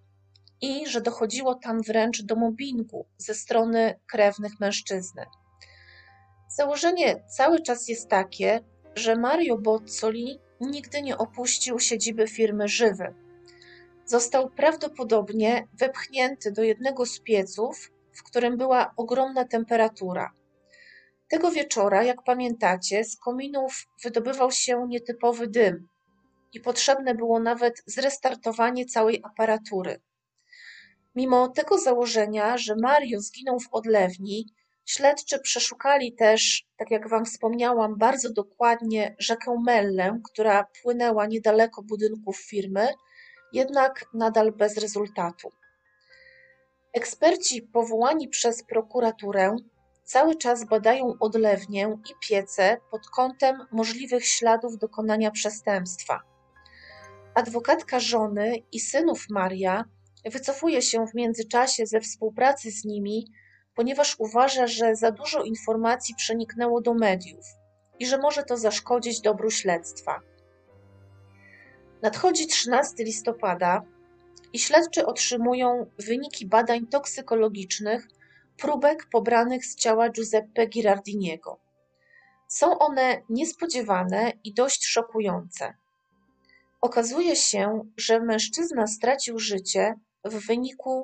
i 0.61 0.87
że 0.87 1.01
dochodziło 1.01 1.55
tam 1.55 1.83
wręcz 1.83 2.23
do 2.23 2.37
mobbingu 2.37 3.07
ze 3.17 3.35
strony 3.35 4.01
krewnych 4.07 4.61
mężczyzny. 4.61 5.27
Założenie 6.49 7.25
cały 7.29 7.63
czas 7.63 7.89
jest 7.89 8.09
takie, 8.09 8.61
że 8.95 9.17
Mario 9.17 9.59
Bozzoli 9.59 10.41
nigdy 10.61 11.03
nie 11.03 11.19
opuścił 11.19 11.79
siedziby 11.79 12.29
firmy 12.29 12.69
Żywy. 12.69 13.15
Został 14.07 14.51
prawdopodobnie 14.51 15.69
wepchnięty 15.73 16.53
do 16.53 16.63
jednego 16.63 17.07
z 17.07 17.21
pieców, 17.21 17.93
w 18.13 18.23
którym 18.23 18.57
była 18.57 18.95
ogromna 18.97 19.45
temperatura. 19.45 20.33
Tego 21.29 21.51
wieczora, 21.51 22.03
jak 22.03 22.23
pamiętacie, 22.23 23.05
z 23.05 23.17
kominów 23.17 23.87
wydobywał 24.03 24.51
się 24.51 24.87
nietypowy 24.89 25.47
dym 25.47 25.89
i 26.53 26.61
potrzebne 26.61 27.15
było 27.15 27.41
nawet 27.41 27.83
zrestartowanie 27.87 28.87
całej 28.87 29.21
aparatury. 29.25 30.01
Mimo 31.15 31.49
tego 31.49 31.79
założenia, 31.79 32.59
że 32.59 32.77
Mario 32.77 33.21
zginął 33.21 33.61
w 33.61 33.69
odlewni, 33.73 34.47
śledczy 34.85 35.39
przeszukali 35.39 36.13
też, 36.13 36.67
tak 36.77 36.91
jak 36.91 37.09
Wam 37.09 37.25
wspomniałam, 37.25 37.99
bardzo 37.99 38.33
dokładnie 38.33 39.17
rzekę 39.19 39.57
Mellę, 39.65 40.21
która 40.25 40.67
płynęła 40.83 41.27
niedaleko 41.27 41.83
budynków 41.83 42.37
firmy, 42.37 42.89
jednak 43.53 44.05
nadal 44.15 44.53
bez 44.53 44.79
rezultatu. 44.79 45.49
Eksperci 46.93 47.63
powołani 47.63 48.29
przez 48.29 48.65
prokuraturę 48.65 49.57
cały 50.05 50.37
czas 50.37 50.65
badają 50.65 51.15
odlewnię 51.21 51.99
i 52.11 52.29
piece 52.29 52.77
pod 52.91 53.07
kątem 53.07 53.67
możliwych 53.73 54.27
śladów 54.27 54.79
dokonania 54.79 55.31
przestępstwa. 55.31 56.21
Adwokatka 57.35 58.01
żony 58.01 58.57
i 58.73 58.81
synów 58.81 59.27
Maria 59.31 59.85
wycofuje 60.25 60.83
się 60.83 61.07
w 61.07 61.15
międzyczasie 61.15 61.87
ze 61.87 62.01
współpracy 62.01 62.71
z 62.71 62.85
nimi, 62.85 63.27
ponieważ 63.75 64.17
uważa, 64.19 64.67
że 64.67 64.97
za 64.97 65.11
dużo 65.11 65.43
informacji 65.43 66.15
przeniknęło 66.15 66.81
do 66.81 66.95
mediów 66.95 67.45
i 67.99 68.07
że 68.07 68.19
może 68.19 68.43
to 68.43 68.57
zaszkodzić 68.57 69.21
dobru 69.21 69.51
śledztwa. 69.51 70.21
Nadchodzi 72.03 72.47
13 72.47 73.05
listopada 73.05 73.83
i 74.53 74.59
śledczy 74.59 75.07
otrzymują 75.07 75.87
wyniki 75.99 76.47
badań 76.47 76.87
toksykologicznych 76.87 78.09
próbek 78.57 79.07
pobranych 79.13 79.67
z 79.67 79.77
ciała 79.77 80.11
Giuseppe 80.11 80.67
Girardiniego. 80.67 81.59
Są 82.49 82.79
one 82.79 83.23
niespodziewane 83.29 84.33
i 84.45 84.55
dość 84.55 84.87
szokujące. 84.87 85.75
Okazuje 86.81 87.37
się, 87.37 87.81
że 87.97 88.21
mężczyzna 88.21 88.87
stracił 88.87 89.39
życie 89.39 89.95
w 90.25 90.47
wyniku 90.47 91.03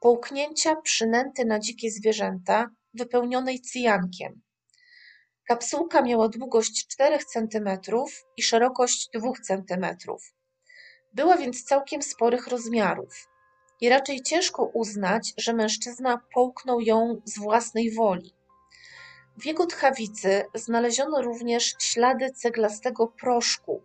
połknięcia 0.00 0.76
przynęty 0.76 1.44
na 1.44 1.58
dzikie 1.58 1.90
zwierzęta 1.90 2.70
wypełnionej 2.94 3.60
cyjankiem. 3.60 4.42
Kapsułka 5.44 6.02
miała 6.02 6.28
długość 6.28 6.86
4 6.88 7.18
cm 7.18 7.68
i 8.36 8.42
szerokość 8.42 9.08
2 9.14 9.32
cm. 9.42 9.86
Była 11.12 11.36
więc 11.36 11.64
całkiem 11.64 12.02
sporych 12.02 12.48
rozmiarów 12.48 13.28
i 13.80 13.88
raczej 13.88 14.22
ciężko 14.22 14.64
uznać, 14.64 15.34
że 15.36 15.52
mężczyzna 15.52 16.20
połknął 16.34 16.80
ją 16.80 17.22
z 17.24 17.38
własnej 17.38 17.94
woli. 17.94 18.34
W 19.36 19.46
jego 19.46 19.66
tchawicy 19.66 20.44
znaleziono 20.54 21.22
również 21.22 21.74
ślady 21.80 22.30
ceglastego 22.30 23.06
proszku, 23.06 23.82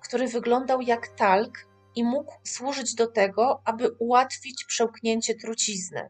który 0.00 0.28
wyglądał 0.28 0.80
jak 0.80 1.08
talk 1.08 1.67
i 1.98 2.04
mógł 2.04 2.32
służyć 2.44 2.94
do 2.94 3.06
tego, 3.06 3.62
aby 3.64 3.90
ułatwić 3.98 4.64
przełknięcie 4.64 5.34
trucizny. 5.34 6.08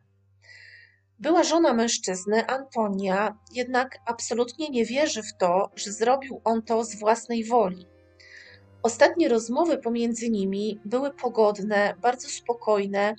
Była 1.19 1.43
żona 1.43 1.75
mężczyzny, 1.75 2.47
Antonia, 2.47 3.39
jednak 3.53 3.99
absolutnie 4.07 4.69
nie 4.69 4.85
wierzy 4.85 5.23
w 5.23 5.37
to, 5.37 5.71
że 5.77 5.93
zrobił 5.93 6.41
on 6.45 6.63
to 6.63 6.85
z 6.85 6.99
własnej 6.99 7.45
woli. 7.45 7.87
Ostatnie 8.83 9.29
rozmowy 9.29 9.79
pomiędzy 9.79 10.31
nimi 10.31 10.81
były 10.85 11.11
pogodne, 11.15 11.95
bardzo 12.03 12.29
spokojne. 12.29 13.15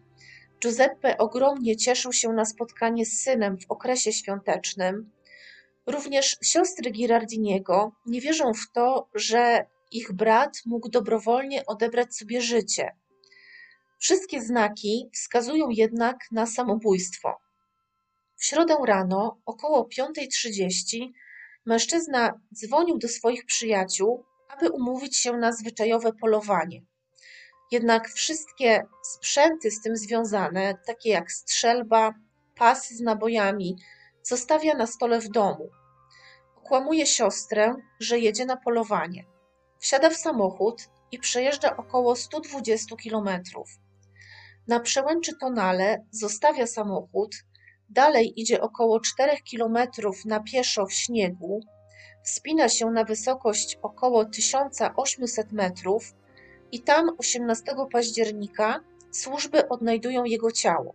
Giuseppe 0.63 1.17
ogromnie 1.17 1.77
cieszył 1.77 2.13
się 2.13 2.29
na 2.29 2.45
spotkanie 2.45 3.05
z 3.05 3.21
synem 3.21 3.57
w 3.57 3.71
okresie 3.71 4.13
świątecznym. 4.13 5.11
Również 5.87 6.37
siostry 6.43 6.91
Girardiniego 6.91 7.91
nie 8.05 8.21
wierzą 8.21 8.53
w 8.53 8.71
to, 8.73 9.09
że 9.13 9.65
ich 9.91 10.13
brat 10.13 10.57
mógł 10.65 10.89
dobrowolnie 10.89 11.65
odebrać 11.65 12.15
sobie 12.15 12.41
życie. 12.41 12.95
Wszystkie 13.99 14.41
znaki 14.41 15.09
wskazują 15.13 15.69
jednak 15.69 16.17
na 16.31 16.45
samobójstwo. 16.45 17.37
W 18.35 18.45
środę 18.45 18.75
rano, 18.85 19.41
około 19.45 19.89
5.30, 19.99 21.07
mężczyzna 21.65 22.41
dzwonił 22.53 22.97
do 22.97 23.07
swoich 23.07 23.45
przyjaciół, 23.45 24.25
aby 24.49 24.69
umówić 24.69 25.17
się 25.17 25.33
na 25.33 25.51
zwyczajowe 25.51 26.13
polowanie. 26.13 26.81
Jednak 27.71 28.09
wszystkie 28.09 28.83
sprzęty 29.03 29.71
z 29.71 29.81
tym 29.81 29.97
związane, 29.97 30.77
takie 30.87 31.09
jak 31.09 31.31
strzelba, 31.31 32.13
pasy 32.55 32.95
z 32.95 33.01
nabojami, 33.01 33.75
zostawia 34.23 34.73
na 34.73 34.87
stole 34.87 35.19
w 35.19 35.29
domu. 35.29 35.69
Okłamuje 36.55 37.05
siostrę, 37.05 37.75
że 37.99 38.19
jedzie 38.19 38.45
na 38.45 38.57
polowanie. 38.57 39.25
Wsiada 39.79 40.09
w 40.09 40.15
samochód 40.15 40.89
i 41.11 41.19
przejeżdża 41.19 41.77
około 41.77 42.15
120 42.15 42.95
kilometrów. 42.95 43.69
Na 44.67 44.79
przełęczy 44.79 45.37
Tonale 45.37 46.05
zostawia 46.11 46.67
samochód, 46.67 47.35
dalej 47.89 48.41
idzie 48.41 48.61
około 48.61 48.99
4 48.99 49.37
kilometrów 49.37 50.25
na 50.25 50.39
pieszo 50.39 50.85
w 50.85 50.93
śniegu, 50.93 51.59
wspina 52.23 52.69
się 52.69 52.85
na 52.85 53.03
wysokość 53.03 53.79
około 53.81 54.25
1800 54.25 55.51
metrów 55.51 56.13
i 56.71 56.81
tam 56.81 57.09
18 57.17 57.75
października 57.91 58.79
służby 59.11 59.69
odnajdują 59.69 60.23
jego 60.23 60.51
ciało. 60.51 60.93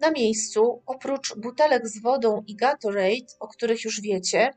Na 0.00 0.10
miejscu, 0.10 0.82
oprócz 0.86 1.36
butelek 1.36 1.88
z 1.88 2.02
wodą 2.02 2.42
i 2.46 2.56
Gatorade, 2.56 3.26
o 3.40 3.48
których 3.48 3.84
już 3.84 4.00
wiecie, 4.00 4.50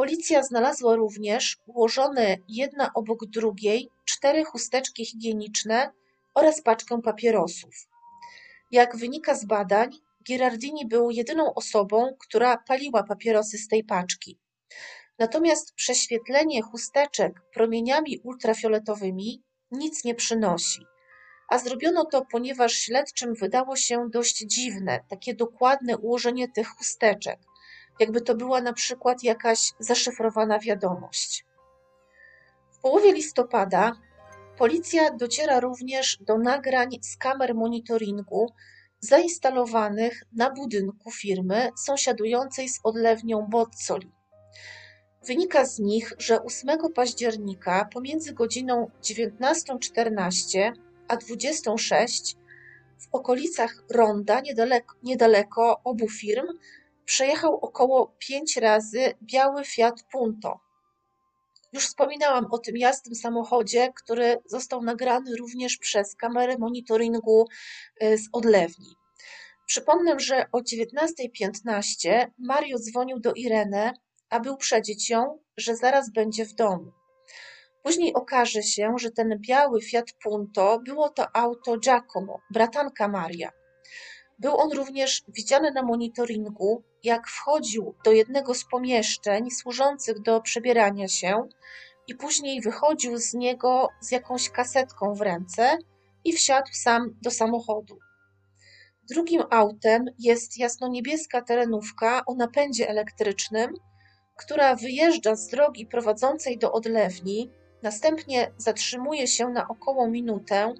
Policja 0.00 0.42
znalazła 0.42 0.96
również 0.96 1.58
ułożone 1.66 2.36
jedna 2.48 2.90
obok 2.94 3.26
drugiej 3.26 3.88
cztery 4.04 4.44
chusteczki 4.44 5.04
higieniczne 5.06 5.90
oraz 6.34 6.62
paczkę 6.62 7.02
papierosów. 7.02 7.74
Jak 8.70 8.96
wynika 8.96 9.34
z 9.34 9.44
badań, 9.44 9.90
Girardini 10.26 10.86
był 10.86 11.10
jedyną 11.10 11.54
osobą, 11.54 12.16
która 12.18 12.56
paliła 12.56 13.02
papierosy 13.02 13.58
z 13.58 13.68
tej 13.68 13.84
paczki. 13.84 14.38
Natomiast 15.18 15.74
prześwietlenie 15.74 16.62
chusteczek 16.62 17.42
promieniami 17.54 18.18
ultrafioletowymi 18.24 19.42
nic 19.70 20.04
nie 20.04 20.14
przynosi. 20.14 20.80
A 21.48 21.58
zrobiono 21.58 22.04
to, 22.04 22.26
ponieważ 22.30 22.72
śledczym 22.72 23.34
wydało 23.34 23.76
się 23.76 24.08
dość 24.10 24.44
dziwne 24.46 25.00
takie 25.08 25.34
dokładne 25.34 25.98
ułożenie 25.98 26.48
tych 26.48 26.68
chusteczek 26.68 27.49
jakby 28.00 28.20
to 28.20 28.34
była 28.34 28.60
na 28.60 28.72
przykład 28.72 29.22
jakaś 29.22 29.72
zaszyfrowana 29.78 30.58
wiadomość. 30.58 31.44
W 32.70 32.78
połowie 32.78 33.12
listopada 33.12 33.92
policja 34.58 35.10
dociera 35.10 35.60
również 35.60 36.18
do 36.20 36.38
nagrań 36.38 36.98
z 37.02 37.16
kamer 37.16 37.54
monitoringu 37.54 38.52
zainstalowanych 39.00 40.22
na 40.32 40.50
budynku 40.50 41.10
firmy 41.10 41.70
sąsiadującej 41.76 42.68
z 42.68 42.80
odlewnią 42.84 43.46
Bozzoli. 43.50 44.12
Wynika 45.26 45.64
z 45.66 45.78
nich, 45.78 46.12
że 46.18 46.42
8 46.42 46.78
października 46.94 47.88
pomiędzy 47.92 48.32
godziną 48.32 48.90
19.14 49.02 50.72
a 51.08 51.16
26 51.16 52.36
w 52.98 53.08
okolicach 53.12 53.84
Ronda, 53.90 54.40
niedaleko, 54.40 54.94
niedaleko 55.02 55.80
obu 55.84 56.08
firm, 56.08 56.46
Przejechał 57.10 57.54
około 57.54 58.16
pięć 58.18 58.56
razy 58.56 59.14
biały 59.22 59.64
Fiat 59.64 60.02
Punto. 60.12 60.60
Już 61.72 61.86
wspominałam 61.86 62.46
o 62.50 62.58
tym 62.58 62.76
jasnym 62.76 63.14
samochodzie, 63.14 63.92
który 63.96 64.38
został 64.46 64.82
nagrany 64.82 65.36
również 65.36 65.76
przez 65.76 66.16
kamerę 66.16 66.58
monitoringu 66.58 67.48
y, 68.02 68.18
z 68.18 68.28
odlewni. 68.32 68.96
Przypomnę, 69.66 70.20
że 70.20 70.46
o 70.52 70.58
19.15 70.58 72.26
Mario 72.38 72.78
dzwonił 72.78 73.20
do 73.20 73.32
Irene, 73.32 73.92
aby 74.28 74.52
uprzedzić 74.52 75.10
ją, 75.10 75.38
że 75.56 75.76
zaraz 75.76 76.12
będzie 76.12 76.44
w 76.44 76.54
domu. 76.54 76.92
Później 77.82 78.14
okaże 78.14 78.62
się, 78.62 78.94
że 78.98 79.10
ten 79.10 79.38
biały 79.38 79.82
Fiat 79.82 80.12
Punto 80.22 80.80
było 80.84 81.08
to 81.08 81.36
auto 81.36 81.78
Giacomo, 81.78 82.40
bratanka 82.50 83.08
Maria. 83.08 83.59
Był 84.40 84.56
on 84.56 84.72
również 84.72 85.22
widziany 85.28 85.70
na 85.70 85.82
monitoringu, 85.82 86.82
jak 87.04 87.28
wchodził 87.28 87.94
do 88.04 88.12
jednego 88.12 88.54
z 88.54 88.64
pomieszczeń 88.64 89.50
służących 89.50 90.20
do 90.20 90.40
przebierania 90.40 91.08
się 91.08 91.48
i 92.06 92.14
później 92.14 92.60
wychodził 92.60 93.18
z 93.18 93.34
niego 93.34 93.88
z 94.00 94.10
jakąś 94.10 94.50
kasetką 94.50 95.14
w 95.14 95.20
ręce 95.20 95.78
i 96.24 96.32
wsiadł 96.32 96.68
sam 96.72 97.18
do 97.22 97.30
samochodu. 97.30 97.98
Drugim 99.10 99.42
autem 99.50 100.04
jest 100.18 100.58
jasnoniebieska 100.58 101.42
terenówka 101.42 102.22
o 102.26 102.34
napędzie 102.34 102.88
elektrycznym, 102.88 103.74
która 104.36 104.76
wyjeżdża 104.76 105.36
z 105.36 105.48
drogi 105.48 105.86
prowadzącej 105.86 106.58
do 106.58 106.72
odlewni, 106.72 107.50
następnie 107.82 108.52
zatrzymuje 108.56 109.26
się 109.26 109.48
na 109.48 109.68
około 109.68 110.08
minutę 110.08 110.74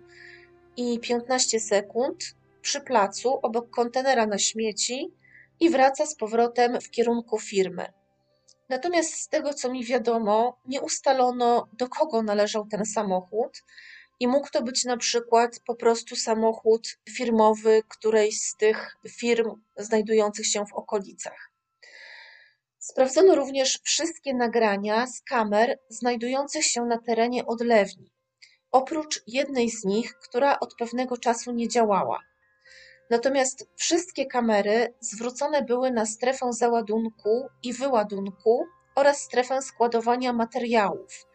i 0.76 1.00
15 1.00 1.60
sekund 1.60 2.39
przy 2.62 2.80
placu 2.80 3.38
obok 3.42 3.70
kontenera 3.70 4.26
na 4.26 4.38
śmieci 4.38 5.14
i 5.60 5.70
wraca 5.70 6.06
z 6.06 6.16
powrotem 6.16 6.80
w 6.80 6.90
kierunku 6.90 7.38
firmy. 7.38 7.92
Natomiast 8.68 9.14
z 9.14 9.28
tego, 9.28 9.54
co 9.54 9.70
mi 9.70 9.84
wiadomo, 9.84 10.60
nie 10.66 10.80
ustalono, 10.80 11.68
do 11.72 11.88
kogo 11.88 12.22
należał 12.22 12.66
ten 12.66 12.84
samochód 12.84 13.62
i 14.20 14.28
mógł 14.28 14.48
to 14.50 14.62
być 14.62 14.84
na 14.84 14.96
przykład 14.96 15.60
po 15.66 15.74
prostu 15.74 16.16
samochód 16.16 16.88
firmowy 17.10 17.82
którejś 17.88 18.40
z 18.40 18.56
tych 18.56 18.96
firm 19.08 19.50
znajdujących 19.76 20.46
się 20.46 20.66
w 20.66 20.72
okolicach. 20.72 21.50
Sprawdzono 22.78 23.34
również 23.34 23.80
wszystkie 23.84 24.34
nagrania 24.34 25.06
z 25.06 25.22
kamer 25.22 25.78
znajdujących 25.88 26.64
się 26.64 26.84
na 26.84 26.98
terenie 26.98 27.46
odlewni, 27.46 28.12
oprócz 28.70 29.22
jednej 29.26 29.70
z 29.70 29.84
nich, 29.84 30.14
która 30.14 30.60
od 30.60 30.74
pewnego 30.74 31.16
czasu 31.16 31.52
nie 31.52 31.68
działała. 31.68 32.29
Natomiast 33.10 33.68
wszystkie 33.76 34.26
kamery 34.26 34.94
zwrócone 35.00 35.62
były 35.62 35.90
na 35.90 36.06
strefę 36.06 36.52
załadunku 36.52 37.48
i 37.62 37.72
wyładunku 37.72 38.64
oraz 38.94 39.20
strefę 39.20 39.62
składowania 39.62 40.32
materiałów, 40.32 41.26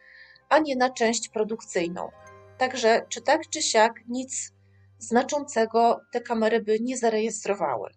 a 0.48 0.58
nie 0.58 0.76
na 0.76 0.90
część 0.90 1.28
produkcyjną. 1.28 2.08
Także, 2.58 3.06
czy 3.08 3.22
tak, 3.22 3.48
czy 3.50 3.62
siak, 3.62 3.92
nic 4.08 4.52
znaczącego 4.98 6.00
te 6.12 6.20
kamery 6.20 6.62
by 6.62 6.80
nie 6.80 6.96
zarejestrowały. 6.96 7.90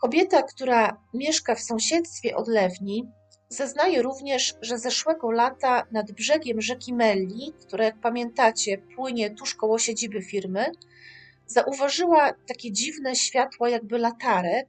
Kobieta, 0.00 0.42
która 0.42 1.02
mieszka 1.14 1.54
w 1.54 1.60
sąsiedztwie 1.60 2.36
odlewni, 2.36 3.10
zeznaje 3.48 4.02
również, 4.02 4.54
że 4.60 4.78
zeszłego 4.78 5.30
lata 5.30 5.86
nad 5.92 6.12
brzegiem 6.12 6.60
rzeki 6.60 6.94
Melli, 6.94 7.52
która, 7.60 7.84
jak 7.84 8.00
pamiętacie, 8.00 8.78
płynie 8.78 9.30
tuż 9.30 9.54
koło 9.54 9.78
siedziby 9.78 10.22
firmy, 10.22 10.66
zauważyła 11.52 12.32
takie 12.32 12.72
dziwne 12.72 13.16
światła, 13.16 13.68
jakby 13.68 13.98
latarek, 13.98 14.66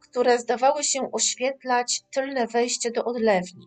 które 0.00 0.38
zdawały 0.38 0.84
się 0.84 1.12
oświetlać 1.12 2.02
tylne 2.12 2.46
wejście 2.46 2.90
do 2.90 3.04
odlewni. 3.04 3.66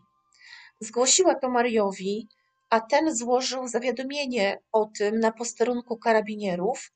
Zgłosiła 0.80 1.36
to 1.36 1.50
Mariowi, 1.50 2.28
a 2.70 2.80
ten 2.82 3.16
złożył 3.16 3.68
zawiadomienie 3.68 4.60
o 4.72 4.86
tym 4.98 5.20
na 5.20 5.32
posterunku 5.32 5.98
karabinierów, 5.98 6.92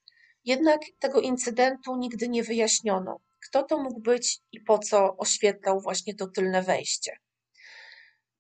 jednak 0.45 0.81
tego 0.99 1.21
incydentu 1.21 1.95
nigdy 1.95 2.29
nie 2.29 2.43
wyjaśniono. 2.43 3.19
Kto 3.47 3.63
to 3.63 3.77
mógł 3.77 3.99
być 3.99 4.39
i 4.51 4.61
po 4.61 4.79
co 4.79 5.17
oświetlał 5.17 5.81
właśnie 5.81 6.15
to 6.15 6.27
tylne 6.27 6.63
wejście? 6.63 7.17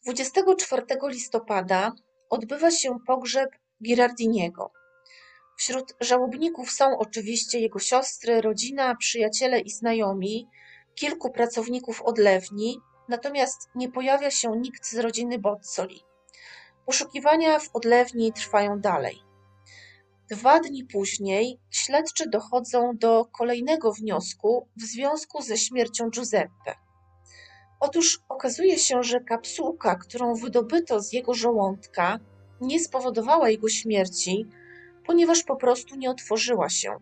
24 0.05 0.85
listopada 1.03 1.91
odbywa 2.29 2.71
się 2.71 2.97
pogrzeb 3.07 3.49
Girardiniego. 3.83 4.71
Wśród 5.57 5.95
żałobników 5.99 6.71
są 6.71 6.97
oczywiście 6.97 7.59
jego 7.59 7.79
siostry, 7.79 8.41
rodzina, 8.41 8.95
przyjaciele 8.95 9.59
i 9.59 9.69
znajomi, 9.69 10.47
kilku 10.95 11.31
pracowników 11.31 12.01
odlewni, 12.01 12.79
natomiast 13.09 13.69
nie 13.75 13.91
pojawia 13.91 14.31
się 14.31 14.51
nikt 14.57 14.85
z 14.85 14.97
rodziny 14.97 15.39
Bozzoli. 15.39 16.01
Poszukiwania 16.85 17.59
w 17.59 17.69
odlewni 17.73 18.33
trwają 18.33 18.79
dalej. 18.79 19.19
Dwa 20.29 20.59
dni 20.59 20.85
później 20.85 21.59
śledczy 21.69 22.29
dochodzą 22.29 22.91
do 22.95 23.25
kolejnego 23.25 23.91
wniosku 23.91 24.67
w 24.75 24.81
związku 24.81 25.41
ze 25.41 25.57
śmiercią 25.57 26.09
Giuseppe. 26.09 26.75
Otóż 27.79 28.19
okazuje 28.29 28.79
się, 28.79 29.03
że 29.03 29.19
kapsułka, 29.19 29.95
którą 29.95 30.35
wydobyto 30.35 31.01
z 31.01 31.13
jego 31.13 31.33
żołądka, 31.33 32.19
nie 32.61 32.79
spowodowała 32.79 33.49
jego 33.49 33.69
śmierci, 33.69 34.45
ponieważ 35.07 35.43
po 35.43 35.55
prostu 35.55 35.95
nie 35.95 36.09
otworzyła 36.09 36.69
się 36.69 36.97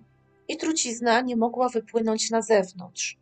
i 0.48 0.58
trucizna 0.58 1.22
nie 1.22 1.36
mogła 1.36 1.70
wypłynąć 1.70 2.30
na 2.30 2.42
zewnątrz. 2.42 3.18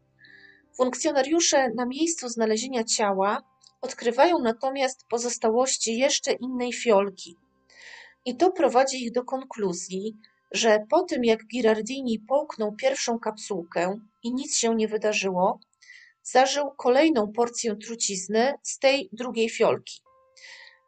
Funkcjonariusze 0.78 1.70
na 1.76 1.86
miejscu 1.86 2.30
znalezienia 2.30 2.84
ciała 2.84 3.42
odkrywają 3.82 4.40
natomiast 4.40 5.06
pozostałości 5.10 5.98
jeszcze 5.98 6.32
innej 6.32 6.74
fiolki. 6.74 7.38
I 8.26 8.38
to 8.38 8.52
prowadzi 8.52 9.04
ich 9.04 9.12
do 9.12 9.24
konkluzji, 9.24 10.18
że 10.52 10.80
po 10.90 11.04
tym 11.04 11.24
jak 11.24 11.48
Girardini 11.48 12.20
połknął 12.20 12.76
pierwszą 12.76 13.20
kapsułkę 13.20 14.00
i 14.24 14.34
nic 14.34 14.58
się 14.58 14.76
nie 14.76 14.88
wydarzyło, 14.88 15.60
zażył 16.24 16.72
kolejną 16.78 17.32
porcję 17.32 17.76
trucizny 17.76 18.54
z 18.64 18.80
tej 18.80 19.10
drugiej 19.14 19.50
fiolki. 19.50 20.02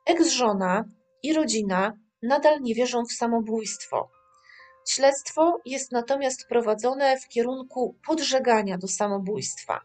Ex-żona 0.06 0.86
i 1.24 1.34
rodzina 1.34 1.94
nadal 2.28 2.62
nie 2.62 2.76
wierzą 2.76 3.06
w 3.06 3.14
samobójstwo. 3.14 4.10
Śledztwo 4.88 5.60
jest 5.66 5.92
natomiast 5.92 6.48
prowadzone 6.50 7.20
w 7.20 7.28
kierunku 7.28 7.96
podżegania 8.08 8.78
do 8.78 8.88
samobójstwa. 8.88 9.82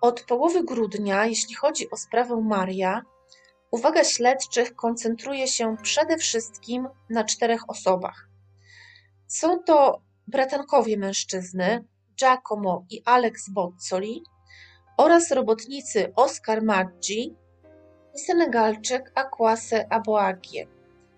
Od 0.00 0.22
połowy 0.22 0.64
grudnia, 0.64 1.26
jeśli 1.26 1.54
chodzi 1.54 1.90
o 1.90 1.96
sprawę 1.96 2.36
Maria, 2.36 3.02
uwaga 3.70 4.04
śledczych 4.04 4.74
koncentruje 4.74 5.48
się 5.48 5.76
przede 5.82 6.16
wszystkim 6.16 6.88
na 7.10 7.24
czterech 7.24 7.70
osobach. 7.70 8.28
Są 9.26 9.62
to 9.62 10.02
bratankowie 10.26 10.98
mężczyzny, 10.98 11.84
Giacomo 12.20 12.84
i 12.90 13.02
Alex 13.04 13.50
Bozzoli 13.50 14.22
oraz 14.96 15.30
robotnicy 15.30 16.12
Oscar 16.16 16.62
Maggi 16.62 17.36
i 18.14 18.18
Senegalczyk 18.18 19.12
Akwase 19.14 19.92
Aboagie, 19.92 20.66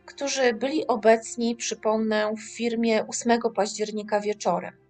którzy 0.07 0.55
byli 0.55 0.87
obecni, 0.87 1.57
przypomnę, 1.57 2.35
w 2.37 2.57
firmie 2.57 3.07
8 3.09 3.41
października 3.55 4.21
wieczorem. 4.21 4.83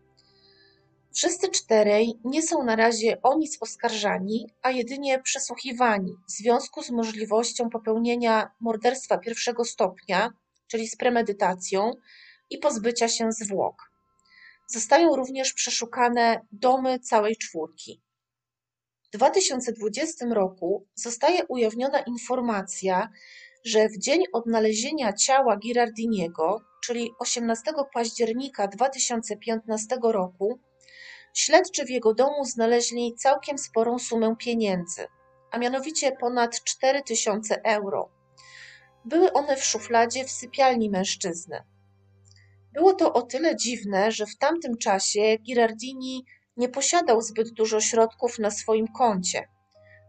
Wszyscy 1.14 1.48
czterej 1.48 2.18
nie 2.24 2.42
są 2.42 2.62
na 2.62 2.76
razie 2.76 3.22
o 3.22 3.38
nic 3.38 3.59
oskarżani, 3.61 4.46
a 4.62 4.70
jedynie 4.70 5.22
przesłuchiwani 5.22 6.12
w 6.28 6.32
związku 6.32 6.82
z 6.82 6.90
możliwością 6.90 7.70
popełnienia 7.70 8.50
morderstwa 8.61 9.18
pierwszego 9.18 9.64
stopnia, 9.64 10.30
czyli 10.66 10.88
z 10.88 10.96
premedytacją 10.96 11.92
i 12.50 12.59
pozbycia 12.59 13.09
się 13.09 13.32
zwłok. 13.32 13.90
Zostają 14.66 15.16
również 15.16 15.53
przeszukane 15.53 16.40
domy 16.53 16.98
całej 16.98 17.36
czwórki. 17.36 18.03
W 19.12 19.16
2020 19.16 20.26
roku 20.30 20.86
zostaje 20.94 21.46
ujawniona 21.46 22.00
informacja, 22.00 23.10
że 23.64 23.88
w 23.88 23.98
dzień 23.98 24.22
odnalezienia 24.32 25.12
ciała 25.12 25.56
Girardiniego, 25.56 26.60
czyli 26.84 27.10
18 27.18 27.72
października 27.94 28.68
2015 28.68 29.98
roku, 30.02 30.58
śledczy 31.34 31.84
w 31.84 31.90
jego 31.90 32.14
domu 32.14 32.44
znaleźli 32.44 33.14
całkiem 33.14 33.58
sporą 33.58 33.98
sumę 33.98 34.36
pieniędzy, 34.38 35.06
a 35.50 35.58
mianowicie 35.58 36.12
ponad 36.12 36.64
4000 36.64 37.62
euro. 37.62 38.08
Były 39.04 39.32
one 39.32 39.56
w 39.56 39.64
szufladzie 39.64 40.24
w 40.24 40.30
sypialni 40.30 40.90
mężczyzny. 40.90 41.62
Było 42.72 42.92
to 42.92 43.12
o 43.12 43.22
tyle 43.22 43.56
dziwne, 43.56 44.12
że 44.12 44.26
w 44.26 44.38
tamtym 44.38 44.78
czasie 44.78 45.36
Girardini 45.42 46.24
nie 46.62 46.68
posiadał 46.68 47.22
zbyt 47.22 47.50
dużo 47.50 47.80
środków 47.80 48.38
na 48.38 48.50
swoim 48.50 48.88
koncie. 48.88 49.48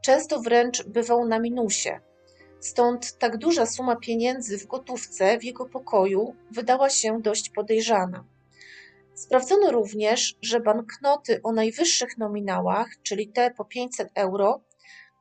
Często 0.06 0.40
wręcz 0.40 0.84
bywał 0.84 1.28
na 1.28 1.40
minusie. 1.40 2.00
Stąd 2.60 3.18
tak 3.18 3.38
duża 3.38 3.66
suma 3.66 3.96
pieniędzy 3.96 4.58
w 4.58 4.68
gotówce 4.68 5.38
w 5.38 5.44
jego 5.44 5.66
pokoju 5.66 6.36
wydała 6.52 6.90
się 6.90 7.22
dość 7.22 7.50
podejrzana. 7.50 8.24
Sprawdzono 9.14 9.72
również, 9.72 10.36
że 10.42 10.60
banknoty 10.60 11.42
o 11.44 11.52
najwyższych 11.52 12.18
nominałach, 12.18 12.88
czyli 13.04 13.28
te 13.28 13.52
po 13.52 13.66
500 13.66 14.10
euro, 14.16 14.62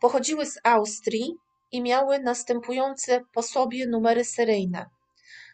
pochodziły 0.00 0.46
z 0.46 0.58
Austrii 0.64 1.36
i 1.70 1.82
miały 1.82 2.18
następujące 2.18 3.20
po 3.32 3.42
sobie 3.42 3.86
numery 3.86 4.24
seryjne. 4.24 4.86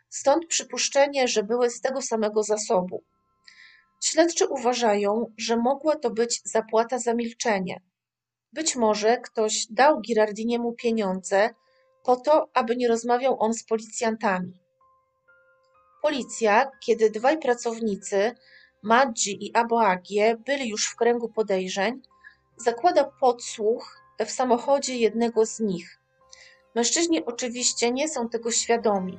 Stąd 0.08 0.46
przypuszczenie, 0.46 1.28
że 1.28 1.42
były 1.42 1.70
z 1.70 1.80
tego 1.80 2.02
samego 2.02 2.42
zasobu. 2.42 3.02
Śledczy 4.01 4.46
uważają, 4.46 5.32
że 5.36 5.57
mogła 5.57 5.96
to 5.96 6.11
być 6.11 6.42
zapłata 6.44 6.99
za 6.99 7.14
milczenie. 7.14 7.80
Być 8.53 8.76
może 8.76 9.16
ktoś 9.16 9.66
dał 9.70 10.01
Girardiniemu 10.01 10.72
pieniądze 10.72 11.51
po 12.05 12.16
to, 12.16 12.49
aby 12.55 12.76
nie 12.76 12.88
rozmawiał 12.88 13.36
on 13.42 13.55
z 13.55 13.64
policjantami. 13.64 14.53
Policja, 16.03 16.70
kiedy 16.80 17.11
dwaj 17.11 17.38
pracownicy, 17.38 18.34
Maggi 18.82 19.46
i 19.46 19.55
Aboagie, 19.55 20.36
byli 20.46 20.68
już 20.68 20.88
w 20.88 20.96
kręgu 20.96 21.28
podejrzeń, 21.28 22.03
zakłada 22.57 23.05
podsłuch 23.20 24.01
w 24.26 24.30
samochodzie 24.30 24.96
jednego 24.96 25.46
z 25.46 25.61
nich. 25.61 26.01
Mężczyźni 26.74 27.24
oczywiście 27.24 27.90
nie 27.90 28.09
są 28.09 28.28
tego 28.28 28.51
świadomi. 28.51 29.18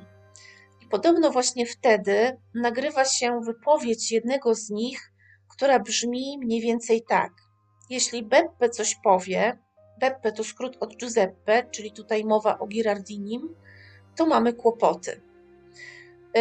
Podobno 0.90 1.30
właśnie 1.30 1.66
wtedy 1.66 2.36
nagrywa 2.54 3.04
się 3.04 3.40
wypowiedź 3.40 4.12
jednego 4.12 4.54
z 4.54 4.70
nich, 4.70 5.12
która 5.48 5.78
brzmi 5.78 6.38
mniej 6.38 6.60
więcej 6.60 7.02
tak. 7.08 7.32
Jeśli 7.90 8.22
Beppe 8.22 8.68
coś 8.68 8.96
powie, 9.04 9.58
Beppe 10.00 10.32
to 10.32 10.44
skrót 10.44 10.76
od 10.80 10.96
Giuseppe, 10.96 11.62
czyli 11.70 11.92
tutaj 11.92 12.24
mowa 12.24 12.58
o 12.58 12.66
Girardinim, 12.66 13.54
to 14.16 14.26
mamy 14.26 14.52
kłopoty. 14.52 15.20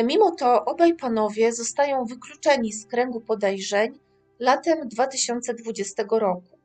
Mimo 0.03 0.31
to 0.31 0.65
obaj 0.65 0.95
panowie 0.95 1.53
zostają 1.53 2.05
wykluczeni 2.05 2.73
z 2.73 2.87
kręgu 2.87 3.21
podejrzeń 3.21 3.99
latem 4.39 4.87
2020 4.87 6.03
roku, 6.11 6.59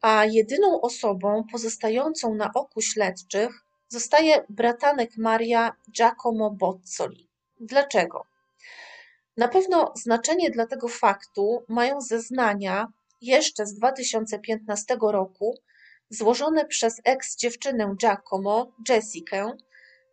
a 0.00 0.24
jedyną 0.24 0.80
osobą 0.80 1.44
pozostającą 1.52 2.34
na 2.34 2.50
oku 2.54 2.80
śledczych 2.80 3.61
zostaje 3.92 4.44
bratanek 4.48 5.10
Maria 5.16 5.72
Giacomo 5.90 6.50
Bozzoli. 6.50 7.28
Dlaczego? 7.60 8.26
Na 9.36 9.48
pewno 9.48 9.92
znaczenie 9.96 10.50
dla 10.50 10.66
tego 10.66 10.88
faktu 10.88 11.64
mają 11.68 12.00
zeznania 12.00 12.86
jeszcze 13.20 13.66
z 13.66 13.74
2015 13.74 14.96
roku 15.02 15.54
złożone 16.10 16.64
przez 16.64 17.00
ex-dziewczynę 17.04 17.94
Giacomo, 17.96 18.72
Jessikę, 18.88 19.52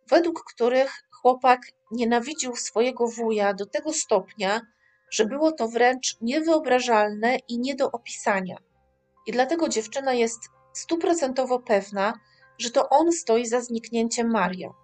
według 0.08 0.44
których 0.44 0.92
chłopak 1.10 1.60
nienawidził 1.90 2.56
swojego 2.56 3.08
wuja 3.08 3.54
do 3.54 3.66
tego 3.66 3.92
stopnia, 3.92 4.60
że 5.10 5.26
było 5.26 5.52
to 5.52 5.68
wręcz 5.68 6.16
niewyobrażalne 6.20 7.36
i 7.48 7.58
nie 7.58 7.74
do 7.74 7.90
opisania. 7.90 8.56
I 9.26 9.32
dlatego 9.32 9.68
dziewczyna 9.68 10.12
jest 10.12 10.40
stuprocentowo 10.72 11.58
pewna, 11.58 12.14
że 12.60 12.70
to 12.70 12.88
on 12.88 13.12
stoi 13.12 13.46
za 13.46 13.60
zniknięciem 13.60 14.30
Mario. 14.30 14.74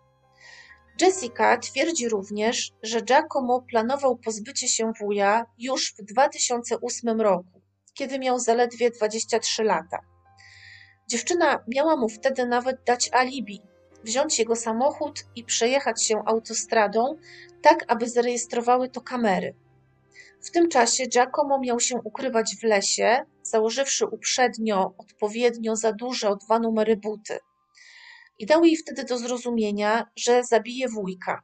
Jessica 1.01 1.59
twierdzi 1.59 2.09
również, 2.09 2.73
że 2.83 3.03
Giacomo 3.03 3.63
planował 3.71 4.17
pozbycie 4.17 4.69
się 4.69 4.93
wuja 5.01 5.47
już 5.59 5.95
w 5.99 6.05
2008 6.05 7.21
roku, 7.21 7.63
kiedy 7.95 8.19
miał 8.19 8.39
zaledwie 8.39 8.91
23 8.91 9.65
lata. 9.65 9.99
Dziewczyna 11.09 11.65
miała 11.69 11.97
mu 11.97 12.09
wtedy 12.09 12.47
nawet 12.47 12.77
dać 12.87 13.11
alibi, 13.13 13.63
wziąć 14.05 14.39
jego 14.39 14.57
samochód 14.57 15.25
i 15.37 15.45
przejechać 15.45 16.05
się 16.05 16.23
autostradą, 16.27 17.17
tak 17.63 17.85
aby 17.89 18.09
zarejestrowały 18.09 18.89
to 18.89 19.01
kamery. 19.01 19.55
W 20.43 20.51
tym 20.51 20.69
czasie 20.69 21.07
Giacomo 21.07 21.59
miał 21.59 21.81
się 21.81 21.97
ukrywać 22.05 22.57
w 22.61 22.63
lesie, 22.63 23.25
założywszy 23.43 24.07
uprzednio 24.07 24.95
odpowiednio 24.99 25.77
za 25.77 25.93
duże 25.93 26.29
o 26.29 26.37
dwa 26.37 26.59
numery 26.59 26.97
buty. 26.97 27.39
I 28.39 28.47
dał 28.47 28.65
jej 28.65 28.77
wtedy 28.77 29.05
do 29.05 29.19
zrozumienia, 29.19 30.07
że 30.17 30.45
zabije 30.45 30.89
wujka. 30.89 31.43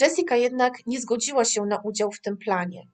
Jessica 0.00 0.36
jednak 0.36 0.86
nie 0.86 1.00
zgodziła 1.00 1.44
się 1.44 1.62
na 1.62 1.80
udział 1.84 2.12
w 2.12 2.20
tym 2.20 2.36
planie. 2.36 2.86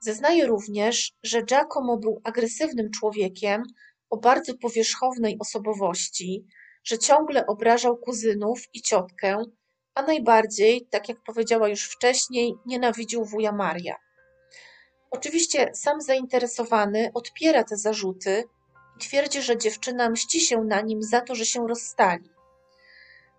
Zeznaje 0.00 0.46
również, 0.46 1.12
że 1.22 1.42
Giacomo 1.42 1.96
był 1.96 2.20
agresywnym 2.24 2.90
człowiekiem 2.90 3.62
o 4.10 4.16
bardzo 4.16 4.54
powierzchownej 4.58 5.36
osobowości, 5.40 6.44
że 6.84 6.98
ciągle 6.98 7.46
obrażał 7.46 7.96
kuzynów 7.96 8.64
i 8.74 8.82
ciotkę, 8.82 9.42
a 9.94 10.02
najbardziej, 10.02 10.86
tak 10.90 11.08
jak 11.08 11.22
powiedziała 11.22 11.68
już 11.68 11.90
wcześniej, 11.90 12.54
nienawidził 12.66 13.24
wuja 13.24 13.52
Maria. 13.52 13.96
Oczywiście 15.10 15.70
sam 15.74 16.00
zainteresowany 16.00 17.10
odpiera 17.14 17.64
te 17.64 17.76
zarzuty 17.76 18.44
twierdzi, 18.98 19.42
że 19.42 19.58
dziewczyna 19.58 20.10
mści 20.10 20.40
się 20.40 20.64
na 20.64 20.80
nim 20.80 21.02
za 21.02 21.20
to, 21.20 21.34
że 21.34 21.46
się 21.46 21.68
rozstali. 21.68 22.30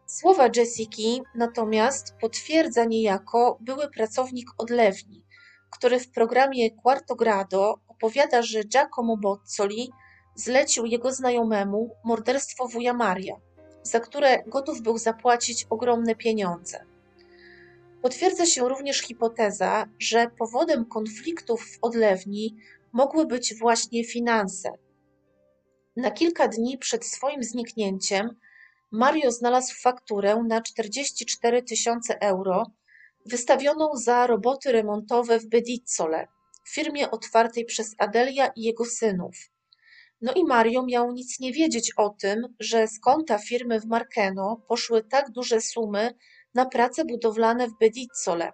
Słowa 0.05 0.49
Jessiki 0.55 1.21
natomiast 1.35 2.15
potwierdza 2.21 2.85
niejako 2.85 3.57
były 3.61 3.89
pracownik 3.89 4.49
odlewni, 4.57 5.25
który 5.69 5.99
w 5.99 6.11
programie 6.11 6.71
Quarto 6.71 7.15
Grado 7.15 7.79
opowiada, 7.87 8.41
że 8.41 8.63
Giacomo 8.63 9.17
Bozzoli 9.17 9.91
zlecił 10.35 10.85
jego 10.85 11.11
znajomemu 11.11 11.95
morderstwo 12.03 12.67
wuja 12.67 12.93
Maria, 12.93 13.35
za 13.83 13.99
które 13.99 14.43
gotów 14.43 14.81
był 14.81 14.97
zapłacić 14.97 15.67
ogromne 15.69 16.15
pieniądze. 16.15 16.85
Potwierdza 18.01 18.45
się 18.45 18.69
również 18.69 18.99
hipoteza, 18.99 19.85
że 19.99 20.31
powodem 20.37 20.85
konfliktów 20.85 21.61
w 21.61 21.77
odlewni 21.81 22.55
mogły 22.93 23.25
być 23.25 23.55
właśnie 23.55 24.03
finanse. 24.03 24.71
Na 25.97 26.11
kilka 26.11 26.47
dni 26.47 26.77
przed 26.77 27.05
swoim 27.05 27.43
zniknięciem 27.43 28.35
Mario 28.91 29.31
znalazł 29.31 29.73
fakturę 29.81 30.43
na 30.47 30.61
44 30.61 31.63
tysiące 31.63 32.19
euro 32.21 32.65
wystawioną 33.25 33.89
za 33.93 34.27
roboty 34.27 34.71
remontowe 34.71 35.39
w 35.39 35.45
Bedizzole, 35.45 36.27
firmie 36.69 37.11
otwartej 37.11 37.65
przez 37.65 37.95
Adelia 37.97 38.47
i 38.55 38.61
jego 38.61 38.85
synów. 38.85 39.35
No 40.21 40.33
i 40.33 40.43
Mario 40.43 40.83
miał 40.85 41.11
nic 41.11 41.39
nie 41.39 41.53
wiedzieć 41.53 41.91
o 41.97 42.09
tym, 42.09 42.55
że 42.59 42.87
z 42.87 42.99
konta 42.99 43.37
firmy 43.37 43.79
w 43.79 43.85
Markeno 43.85 44.61
poszły 44.67 45.03
tak 45.03 45.31
duże 45.31 45.61
sumy 45.61 46.13
na 46.53 46.65
prace 46.65 47.05
budowlane 47.05 47.67
w 47.67 47.77
Bedizzole. 47.79 48.51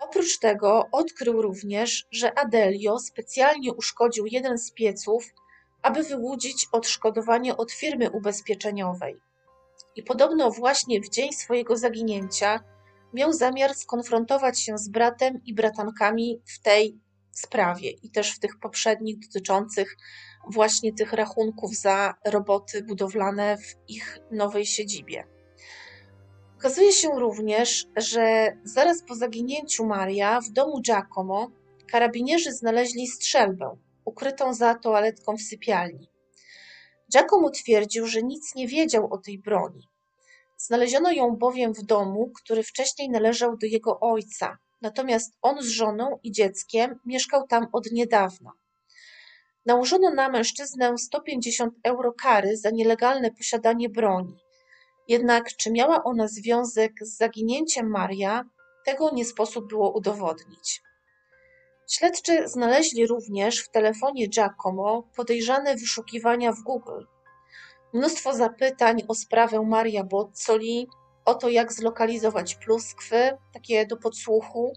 Oprócz 0.00 0.38
tego 0.38 0.88
odkrył 0.92 1.42
również, 1.42 2.06
że 2.10 2.38
Adelio 2.38 2.98
specjalnie 2.98 3.72
uszkodził 3.74 4.26
jeden 4.26 4.58
z 4.58 4.72
pieców, 4.72 5.24
aby 5.82 6.02
wyłudzić 6.02 6.68
odszkodowanie 6.72 7.56
od 7.56 7.72
firmy 7.72 8.10
ubezpieczeniowej. 8.10 9.16
I 9.96 10.02
podobno 10.02 10.50
właśnie 10.50 11.00
w 11.00 11.08
dzień 11.08 11.32
swojego 11.32 11.76
zaginięcia 11.76 12.60
miał 13.14 13.32
zamiar 13.32 13.74
skonfrontować 13.74 14.60
się 14.60 14.78
z 14.78 14.88
bratem 14.88 15.40
i 15.44 15.54
bratankami 15.54 16.40
w 16.46 16.58
tej 16.58 16.98
sprawie 17.30 17.90
i 17.90 18.10
też 18.10 18.36
w 18.36 18.38
tych 18.38 18.58
poprzednich 18.58 19.18
dotyczących 19.18 19.96
właśnie 20.50 20.92
tych 20.92 21.12
rachunków 21.12 21.74
za 21.74 22.14
roboty 22.24 22.82
budowlane 22.82 23.56
w 23.56 23.90
ich 23.90 24.18
nowej 24.30 24.66
siedzibie. 24.66 25.24
Okazuje 26.58 26.92
się 26.92 27.08
również, 27.18 27.86
że 27.96 28.56
zaraz 28.64 29.02
po 29.02 29.14
zaginięciu 29.14 29.86
Maria 29.86 30.40
w 30.40 30.50
domu 30.50 30.80
Giacomo 30.80 31.50
karabinierzy 31.90 32.52
znaleźli 32.52 33.06
strzelbę 33.06 33.76
ukrytą 34.04 34.54
za 34.54 34.74
toaletką 34.74 35.36
w 35.36 35.42
sypialni. 35.42 36.08
Giacomo 37.12 37.50
twierdził, 37.50 38.06
że 38.06 38.22
nic 38.22 38.54
nie 38.54 38.68
wiedział 38.68 39.12
o 39.12 39.18
tej 39.18 39.38
broni. 39.38 39.88
Znaleziono 40.56 41.12
ją 41.12 41.36
bowiem 41.36 41.74
w 41.74 41.82
domu, 41.82 42.30
który 42.42 42.62
wcześniej 42.62 43.10
należał 43.10 43.56
do 43.56 43.66
jego 43.66 44.00
ojca, 44.00 44.58
natomiast 44.82 45.34
on 45.42 45.62
z 45.62 45.66
żoną 45.66 46.18
i 46.22 46.32
dzieckiem 46.32 46.98
mieszkał 47.06 47.46
tam 47.46 47.66
od 47.72 47.92
niedawna. 47.92 48.52
Nałożono 49.66 50.10
na 50.10 50.28
mężczyznę 50.28 50.98
150 50.98 51.74
euro 51.84 52.12
kary 52.12 52.56
za 52.56 52.70
nielegalne 52.70 53.30
posiadanie 53.30 53.88
broni. 53.88 54.36
Jednak 55.08 55.56
czy 55.56 55.72
miała 55.72 56.04
ona 56.04 56.28
związek 56.28 56.92
z 57.00 57.16
zaginięciem 57.16 57.90
Maria, 57.90 58.44
tego 58.84 59.10
nie 59.14 59.24
sposób 59.24 59.68
było 59.68 59.92
udowodnić. 59.92 60.82
Śledczy 61.92 62.48
znaleźli 62.48 63.06
również 63.06 63.58
w 63.58 63.70
telefonie 63.70 64.28
Giacomo 64.28 65.02
podejrzane 65.16 65.76
wyszukiwania 65.76 66.52
w 66.52 66.62
Google. 66.62 67.04
Mnóstwo 67.92 68.34
zapytań 68.34 69.02
o 69.08 69.14
sprawę 69.14 69.62
Maria 69.62 70.04
Bozzoli, 70.04 70.88
o 71.24 71.34
to 71.34 71.48
jak 71.48 71.72
zlokalizować 71.72 72.54
pluskwy, 72.54 73.16
takie 73.52 73.86
do 73.86 73.96
podsłuchu, 73.96 74.72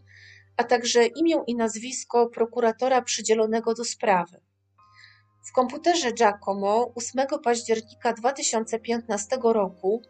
a 0.57 0.63
także 0.63 1.05
imię 1.05 1.35
i 1.47 1.55
nazwisko 1.55 2.29
prokuratora 2.29 3.01
przydzielonego 3.01 3.73
do 3.73 3.85
sprawy. 3.85 4.41
W 5.49 5.51
komputerze 5.51 6.11
Giacomo 6.11 6.91
8 6.95 7.25
października 7.43 8.13
2015 8.13 9.37
roku 9.43 10.01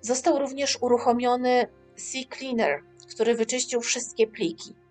został 0.00 0.38
również 0.38 0.78
uruchomiony 0.80 1.68
C-Cleaner, 1.96 2.82
który 3.10 3.34
wyczyścił 3.34 3.80
wszystkie 3.80 4.26
pliki. 4.26 4.85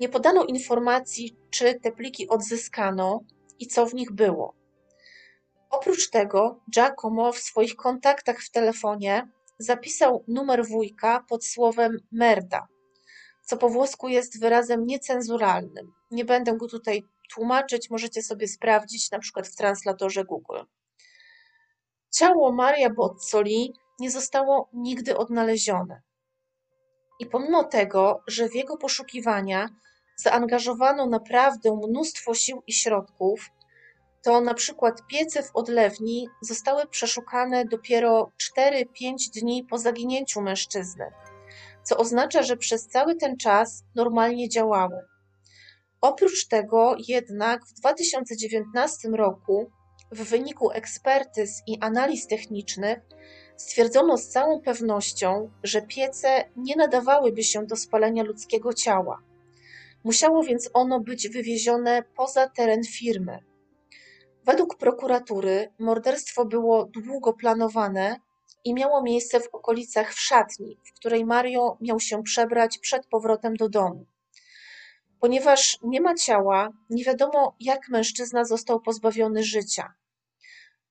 Nie 0.00 0.08
podano 0.08 0.44
informacji, 0.44 1.36
czy 1.50 1.80
te 1.80 1.92
pliki 1.92 2.28
odzyskano 2.28 3.20
i 3.58 3.66
co 3.66 3.86
w 3.86 3.94
nich 3.94 4.12
było. 4.12 4.54
Oprócz 5.70 6.10
tego, 6.10 6.60
Giacomo 6.70 7.32
w 7.32 7.38
swoich 7.38 7.76
kontaktach 7.76 8.38
w 8.40 8.50
telefonie 8.50 9.28
zapisał 9.58 10.24
numer 10.28 10.66
wujka 10.66 11.24
pod 11.28 11.44
słowem 11.44 11.96
merda, 12.12 12.66
co 13.44 13.56
po 13.56 13.68
włosku 13.68 14.08
jest 14.08 14.40
wyrazem 14.40 14.86
niecenzuralnym. 14.86 15.92
Nie 16.10 16.24
będę 16.24 16.56
go 16.56 16.68
tutaj 16.68 17.04
tłumaczyć, 17.34 17.90
możecie 17.90 18.22
sobie 18.22 18.48
sprawdzić 18.48 19.10
na 19.10 19.18
przykład 19.18 19.48
w 19.48 19.56
translatorze 19.56 20.24
Google. 20.24 20.58
Ciało 22.10 22.52
Maria 22.52 22.90
Bozzoli 22.90 23.72
nie 23.98 24.10
zostało 24.10 24.68
nigdy 24.72 25.16
odnalezione. 25.16 26.02
I 27.18 27.26
pomimo 27.26 27.64
tego, 27.64 28.22
że 28.26 28.48
w 28.48 28.54
jego 28.54 28.76
poszukiwania 28.76 29.68
zaangażowano 30.16 31.06
naprawdę 31.06 31.80
mnóstwo 31.88 32.34
sił 32.34 32.62
i 32.66 32.72
środków, 32.72 33.50
to 34.22 34.40
na 34.40 34.54
przykład 34.54 35.06
piece 35.06 35.42
w 35.42 35.56
odlewni 35.56 36.28
zostały 36.42 36.86
przeszukane 36.86 37.64
dopiero 37.64 38.32
4-5 38.58 39.40
dni 39.40 39.64
po 39.64 39.78
zaginięciu 39.78 40.40
mężczyzny, 40.40 41.04
co 41.82 41.96
oznacza, 41.96 42.42
że 42.42 42.56
przez 42.56 42.88
cały 42.88 43.16
ten 43.16 43.36
czas 43.36 43.84
normalnie 43.94 44.48
działały. 44.48 45.00
Oprócz 46.00 46.46
tego 46.46 46.96
jednak 47.08 47.66
w 47.66 47.72
2019 47.72 49.08
roku 49.08 49.70
w 50.12 50.22
wyniku 50.22 50.70
ekspertyz 50.70 51.62
i 51.66 51.78
analiz 51.80 52.26
technicznych 52.26 52.98
stwierdzono 53.58 54.18
z 54.18 54.28
całą 54.28 54.60
pewnością, 54.60 55.50
że 55.62 55.82
piece 55.82 56.44
nie 56.56 56.76
nadawałyby 56.76 57.42
się 57.42 57.66
do 57.66 57.76
spalenia 57.76 58.22
ludzkiego 58.22 58.74
ciała. 58.74 59.22
Musiało 60.04 60.42
więc 60.42 60.70
ono 60.74 61.00
być 61.00 61.28
wywiezione 61.28 62.02
poza 62.16 62.48
teren 62.48 62.84
firmy. 62.84 63.38
Według 64.44 64.76
prokuratury 64.76 65.72
morderstwo 65.78 66.44
było 66.44 66.84
długo 66.84 67.32
planowane, 67.32 68.20
i 68.64 68.74
miało 68.74 69.02
miejsce 69.02 69.40
w 69.40 69.54
okolicach 69.54 70.14
w 70.14 70.20
szatni, 70.20 70.78
w 70.84 70.92
której 70.92 71.24
Mario 71.24 71.76
miał 71.80 72.00
się 72.00 72.22
przebrać 72.22 72.78
przed 72.78 73.06
powrotem 73.06 73.56
do 73.56 73.68
domu. 73.68 74.06
Ponieważ 75.20 75.78
nie 75.82 76.00
ma 76.00 76.14
ciała, 76.14 76.68
nie 76.90 77.04
wiadomo, 77.04 77.56
jak 77.60 77.88
mężczyzna 77.88 78.44
został 78.44 78.80
pozbawiony 78.80 79.42
życia. 79.42 79.94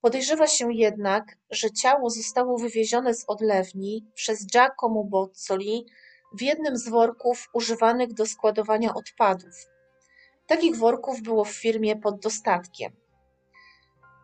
Podejrzewa 0.01 0.47
się 0.47 0.73
jednak, 0.73 1.37
że 1.49 1.71
ciało 1.71 2.09
zostało 2.09 2.57
wywiezione 2.57 3.13
z 3.13 3.25
odlewni 3.27 4.05
przez 4.13 4.45
Giacomo 4.45 5.03
Bozzoli 5.03 5.85
w 6.33 6.41
jednym 6.41 6.77
z 6.77 6.89
worków 6.89 7.49
używanych 7.53 8.13
do 8.13 8.25
składowania 8.25 8.93
odpadów. 8.93 9.53
Takich 10.47 10.75
worków 10.75 11.21
było 11.21 11.45
w 11.45 11.51
firmie 11.51 11.95
pod 11.95 12.19
dostatkiem. 12.19 12.91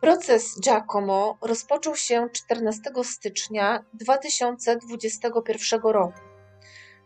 Proces 0.00 0.60
Giacomo 0.60 1.38
rozpoczął 1.42 1.96
się 1.96 2.28
14 2.32 2.80
stycznia 3.02 3.84
2021 3.94 5.80
roku 5.82 6.20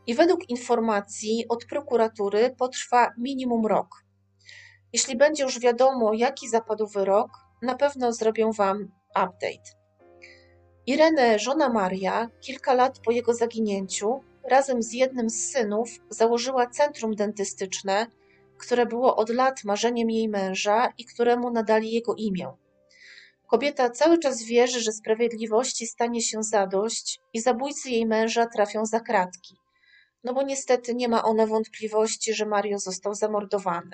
i 0.07 0.15
według 0.15 0.51
informacji 0.51 1.45
od 1.49 1.65
prokuratury 1.65 2.55
potrwa 2.59 3.13
minimum 3.19 3.67
rok. 3.67 4.05
Jeśli 4.93 5.17
będzie 5.17 5.43
już 5.43 5.61
wiadomo, 5.61 6.13
jaki 6.15 6.49
zapadł 6.49 6.87
wyrok, 6.87 7.31
na 7.63 7.75
pewno 7.75 8.13
zrobią 8.13 8.53
Wam 8.53 8.89
update. 9.11 9.79
Irene, 10.87 11.39
żona 11.39 11.69
Maria, 11.69 12.31
kilka 12.41 12.75
lat 12.75 12.99
po 12.99 13.11
jego 13.11 13.35
zaginięciu, 13.35 14.21
razem 14.45 14.83
z 14.83 14.93
jednym 14.93 15.31
z 15.31 15.53
synów 15.53 15.89
założyła 16.11 16.67
centrum 16.67 17.15
dentystyczne, 17.15 18.07
które 18.59 18.87
było 18.87 19.17
od 19.17 19.31
lat 19.31 19.65
marzeniem 19.65 20.11
jej 20.11 20.29
męża 20.29 20.93
i 20.99 21.05
któremu 21.05 21.51
nadali 21.51 21.93
jego 21.93 22.15
imię. 22.15 22.53
Kobieta 23.47 23.91
cały 23.91 24.19
czas 24.19 24.43
wierzy, 24.43 24.81
że 24.81 24.93
sprawiedliwości 24.93 25.87
stanie 25.87 26.23
się 26.23 26.43
zadość 26.43 27.21
i 27.33 27.41
zabójcy 27.41 27.91
jej 27.91 28.07
męża 28.07 28.47
trafią 28.47 28.87
za 28.87 29.01
kratki. 29.01 29.57
No 30.25 30.35
bo 30.35 30.43
niestety 30.43 30.95
nie 30.95 31.09
ma 31.09 31.25
ona 31.25 31.47
wątpliwości, 31.47 32.35
że 32.35 32.47
Mario 32.47 32.79
został 32.79 33.15
zamordowany. 33.15 33.91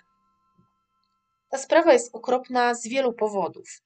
Ta 1.54 1.58
sprawa 1.58 1.92
jest 1.92 2.14
okropna 2.14 2.74
z 2.74 2.88
wielu 2.88 3.12
powodów. 3.12 3.82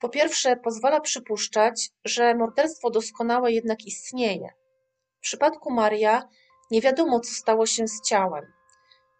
Po 0.00 0.08
pierwsze, 0.08 0.56
pozwala 0.56 1.00
przypuszczać, 1.00 1.90
że 2.04 2.34
morderstwo 2.34 2.90
doskonałe 2.90 3.52
jednak 3.52 3.84
istnieje. 3.86 4.48
W 5.18 5.20
przypadku 5.20 5.70
Maria 5.70 6.28
nie 6.70 6.80
wiadomo, 6.80 7.20
co 7.20 7.34
stało 7.34 7.66
się 7.66 7.88
z 7.88 8.00
ciałem. 8.02 8.52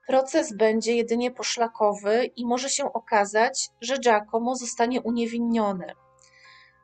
Proces 0.06 0.52
będzie 0.52 0.96
jedynie 0.96 1.30
poszlakowy 1.30 2.24
i 2.36 2.46
może 2.46 2.70
się 2.70 2.92
okazać, 2.92 3.70
że 3.80 3.98
Giacomo 3.98 4.56
zostanie 4.56 5.00
uniewinniony. 5.00 5.92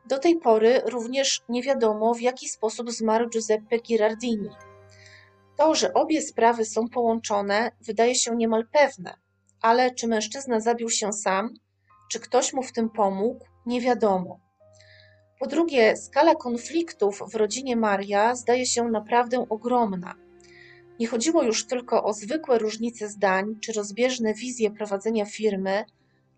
Do 0.07 0.19
tej 0.19 0.37
pory 0.37 0.83
również 0.85 1.43
nie 1.49 1.63
wiadomo, 1.63 2.15
w 2.15 2.21
jaki 2.21 2.49
sposób 2.49 2.91
zmarł 2.91 3.29
Giuseppe 3.29 3.79
Girardini. 3.79 4.51
To, 5.57 5.75
że 5.75 5.95
obie 5.95 6.23
sprawy 6.23 6.65
są 6.65 6.89
połączone, 6.89 7.71
wydaje 7.81 8.15
się 8.15 8.37
niemal 8.37 8.67
pewne, 8.73 9.24
ale 9.65 9.95
czy 9.95 10.09
mężczyzna 10.09 10.61
zabił 10.61 10.91
się 10.91 11.13
sam, 11.13 11.55
czy 12.11 12.21
ktoś 12.21 12.53
mu 12.53 12.63
w 12.63 12.73
tym 12.73 12.91
pomógł, 12.91 13.45
nie 13.67 13.81
wiadomo. 13.81 14.41
Po 15.41 15.47
drugie, 15.47 15.97
skala 15.97 16.35
konfliktów 16.35 17.23
w 17.33 17.35
rodzinie 17.35 17.77
Maria 17.77 18.35
zdaje 18.35 18.67
się 18.67 18.85
naprawdę 18.85 19.47
ogromna. 19.49 20.15
Nie 21.01 21.07
chodziło 21.07 21.43
już 21.43 21.67
tylko 21.67 22.05
o 22.05 22.13
zwykłe 22.13 22.59
różnice 22.59 23.09
zdań 23.09 23.57
czy 23.61 23.73
rozbieżne 23.73 24.35
wizje 24.35 24.71
prowadzenia 24.71 25.25
firmy, 25.27 25.85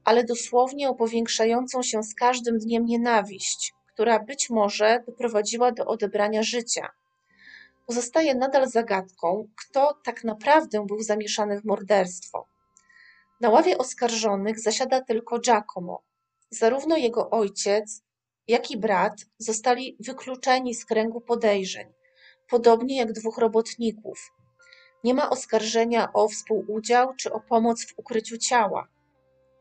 ale 0.04 0.24
dosłownie 0.24 0.88
o 0.88 0.94
powiększającą 0.94 1.82
się 1.82 2.02
z 2.02 2.14
każdym 2.14 2.58
dniem 2.58 2.84
nienawiść, 2.84 3.74
która 3.94 4.18
być 4.18 4.50
może 4.50 5.02
doprowadziła 5.06 5.72
do 5.72 5.84
odebrania 5.86 6.42
życia. 6.42 6.88
Pozostaje 7.86 8.34
nadal 8.34 8.68
zagadką, 8.68 9.48
kto 9.56 9.98
tak 10.04 10.24
naprawdę 10.24 10.86
był 10.86 11.02
zamieszany 11.02 11.60
w 11.60 11.64
morderstwo. 11.64 12.55
Na 13.40 13.50
ławie 13.50 13.78
oskarżonych 13.78 14.60
zasiada 14.60 15.00
tylko 15.00 15.38
Giacomo. 15.38 16.02
Zarówno 16.50 16.96
jego 16.96 17.30
ojciec, 17.30 18.02
jak 18.48 18.70
i 18.70 18.76
brat 18.76 19.26
zostali 19.38 19.96
wykluczeni 20.00 20.74
z 20.74 20.84
kręgu 20.84 21.20
podejrzeń, 21.20 21.92
podobnie 22.50 22.96
jak 22.96 23.12
dwóch 23.12 23.38
robotników. 23.38 24.32
Nie 25.04 25.14
ma 25.14 25.30
oskarżenia 25.30 26.12
o 26.12 26.28
współudział 26.28 27.14
czy 27.14 27.32
o 27.32 27.40
pomoc 27.40 27.86
w 27.86 27.98
ukryciu 27.98 28.38
ciała. 28.38 28.88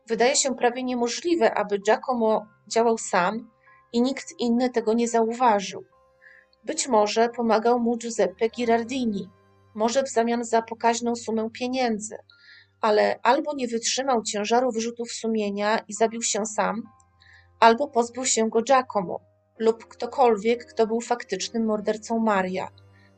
Wydaje 0.06 0.36
się 0.36 0.56
prawie 0.56 0.82
niemożliwe, 0.82 1.54
aby 1.54 1.78
Giacomo 1.78 2.46
działał 2.68 2.98
sam 2.98 3.50
i 3.92 4.00
nikt 4.00 4.34
inny 4.38 4.70
tego 4.70 4.92
nie 4.92 5.08
zauważył. 5.08 5.84
Być 6.64 6.88
może 6.88 7.28
pomagał 7.28 7.80
mu 7.80 7.96
Giuseppe 7.96 8.48
Girardini, 8.48 9.30
może 9.74 10.02
w 10.02 10.08
zamian 10.08 10.44
za 10.44 10.62
pokaźną 10.62 11.16
sumę 11.16 11.50
pieniędzy, 11.52 12.16
ale 12.80 13.20
albo 13.22 13.54
nie 13.54 13.68
wytrzymał 13.68 14.22
ciężaru 14.22 14.72
wyrzutów 14.72 15.12
sumienia 15.12 15.78
i 15.88 15.92
zabił 15.94 16.22
się 16.22 16.46
sam, 16.46 16.82
albo 17.60 17.88
pozbył 17.88 18.24
się 18.24 18.50
go 18.50 18.62
Giacomo 18.62 19.20
lub 19.58 19.84
ktokolwiek, 19.84 20.66
kto 20.66 20.86
był 20.86 21.00
faktycznym 21.00 21.64
mordercą 21.64 22.18
Maria, 22.18 22.68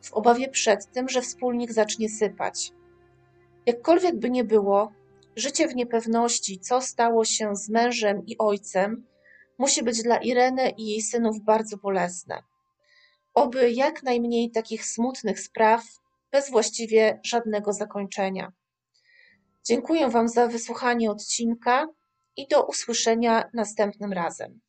w 0.03 0.13
obawie 0.13 0.49
przed 0.49 0.93
tym, 0.93 1.09
że 1.09 1.23
wspólnik 1.23 1.73
zacznie 1.73 2.09
sypać. 2.09 2.73
Jakkolwiek 3.67 4.17
by 4.17 4.31
nie 4.31 4.45
było, 4.45 4.93
życie 5.37 5.69
w 5.69 5.77
niepewności, 5.77 6.61
co 6.61 6.81
stało 6.81 7.25
się 7.25 7.57
z 7.57 7.69
mężem 7.69 8.27
i 8.27 8.39
ojcem, 8.39 9.07
musi 9.59 9.83
być 9.83 10.03
dla 10.03 10.17
Ireny 10.17 10.71
i 10.71 10.87
jej 10.87 11.03
synów 11.03 11.41
bardzo 11.41 11.77
bolesne. 11.77 12.43
Oby 13.35 13.73
jak 13.73 14.03
najmniej 14.03 14.51
takich 14.51 14.87
smutnych 14.87 15.41
spraw, 15.41 15.85
bez 16.33 16.51
właściwie 16.51 17.21
żadnego 17.25 17.73
zakończenia. 17.73 18.53
Dziękuję 19.69 20.11
Wam 20.11 20.29
za 20.29 20.47
wysłuchanie 20.47 21.11
odcinka 21.11 21.87
i 22.37 22.49
do 22.49 22.67
usłyszenia 22.67 23.45
następnym 23.55 24.13
razem. 24.13 24.61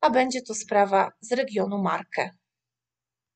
A 0.00 0.10
będzie 0.10 0.42
to 0.42 0.54
sprawa 0.54 1.10
z 1.20 1.32
regionu 1.32 1.82
Markę. 1.82 2.30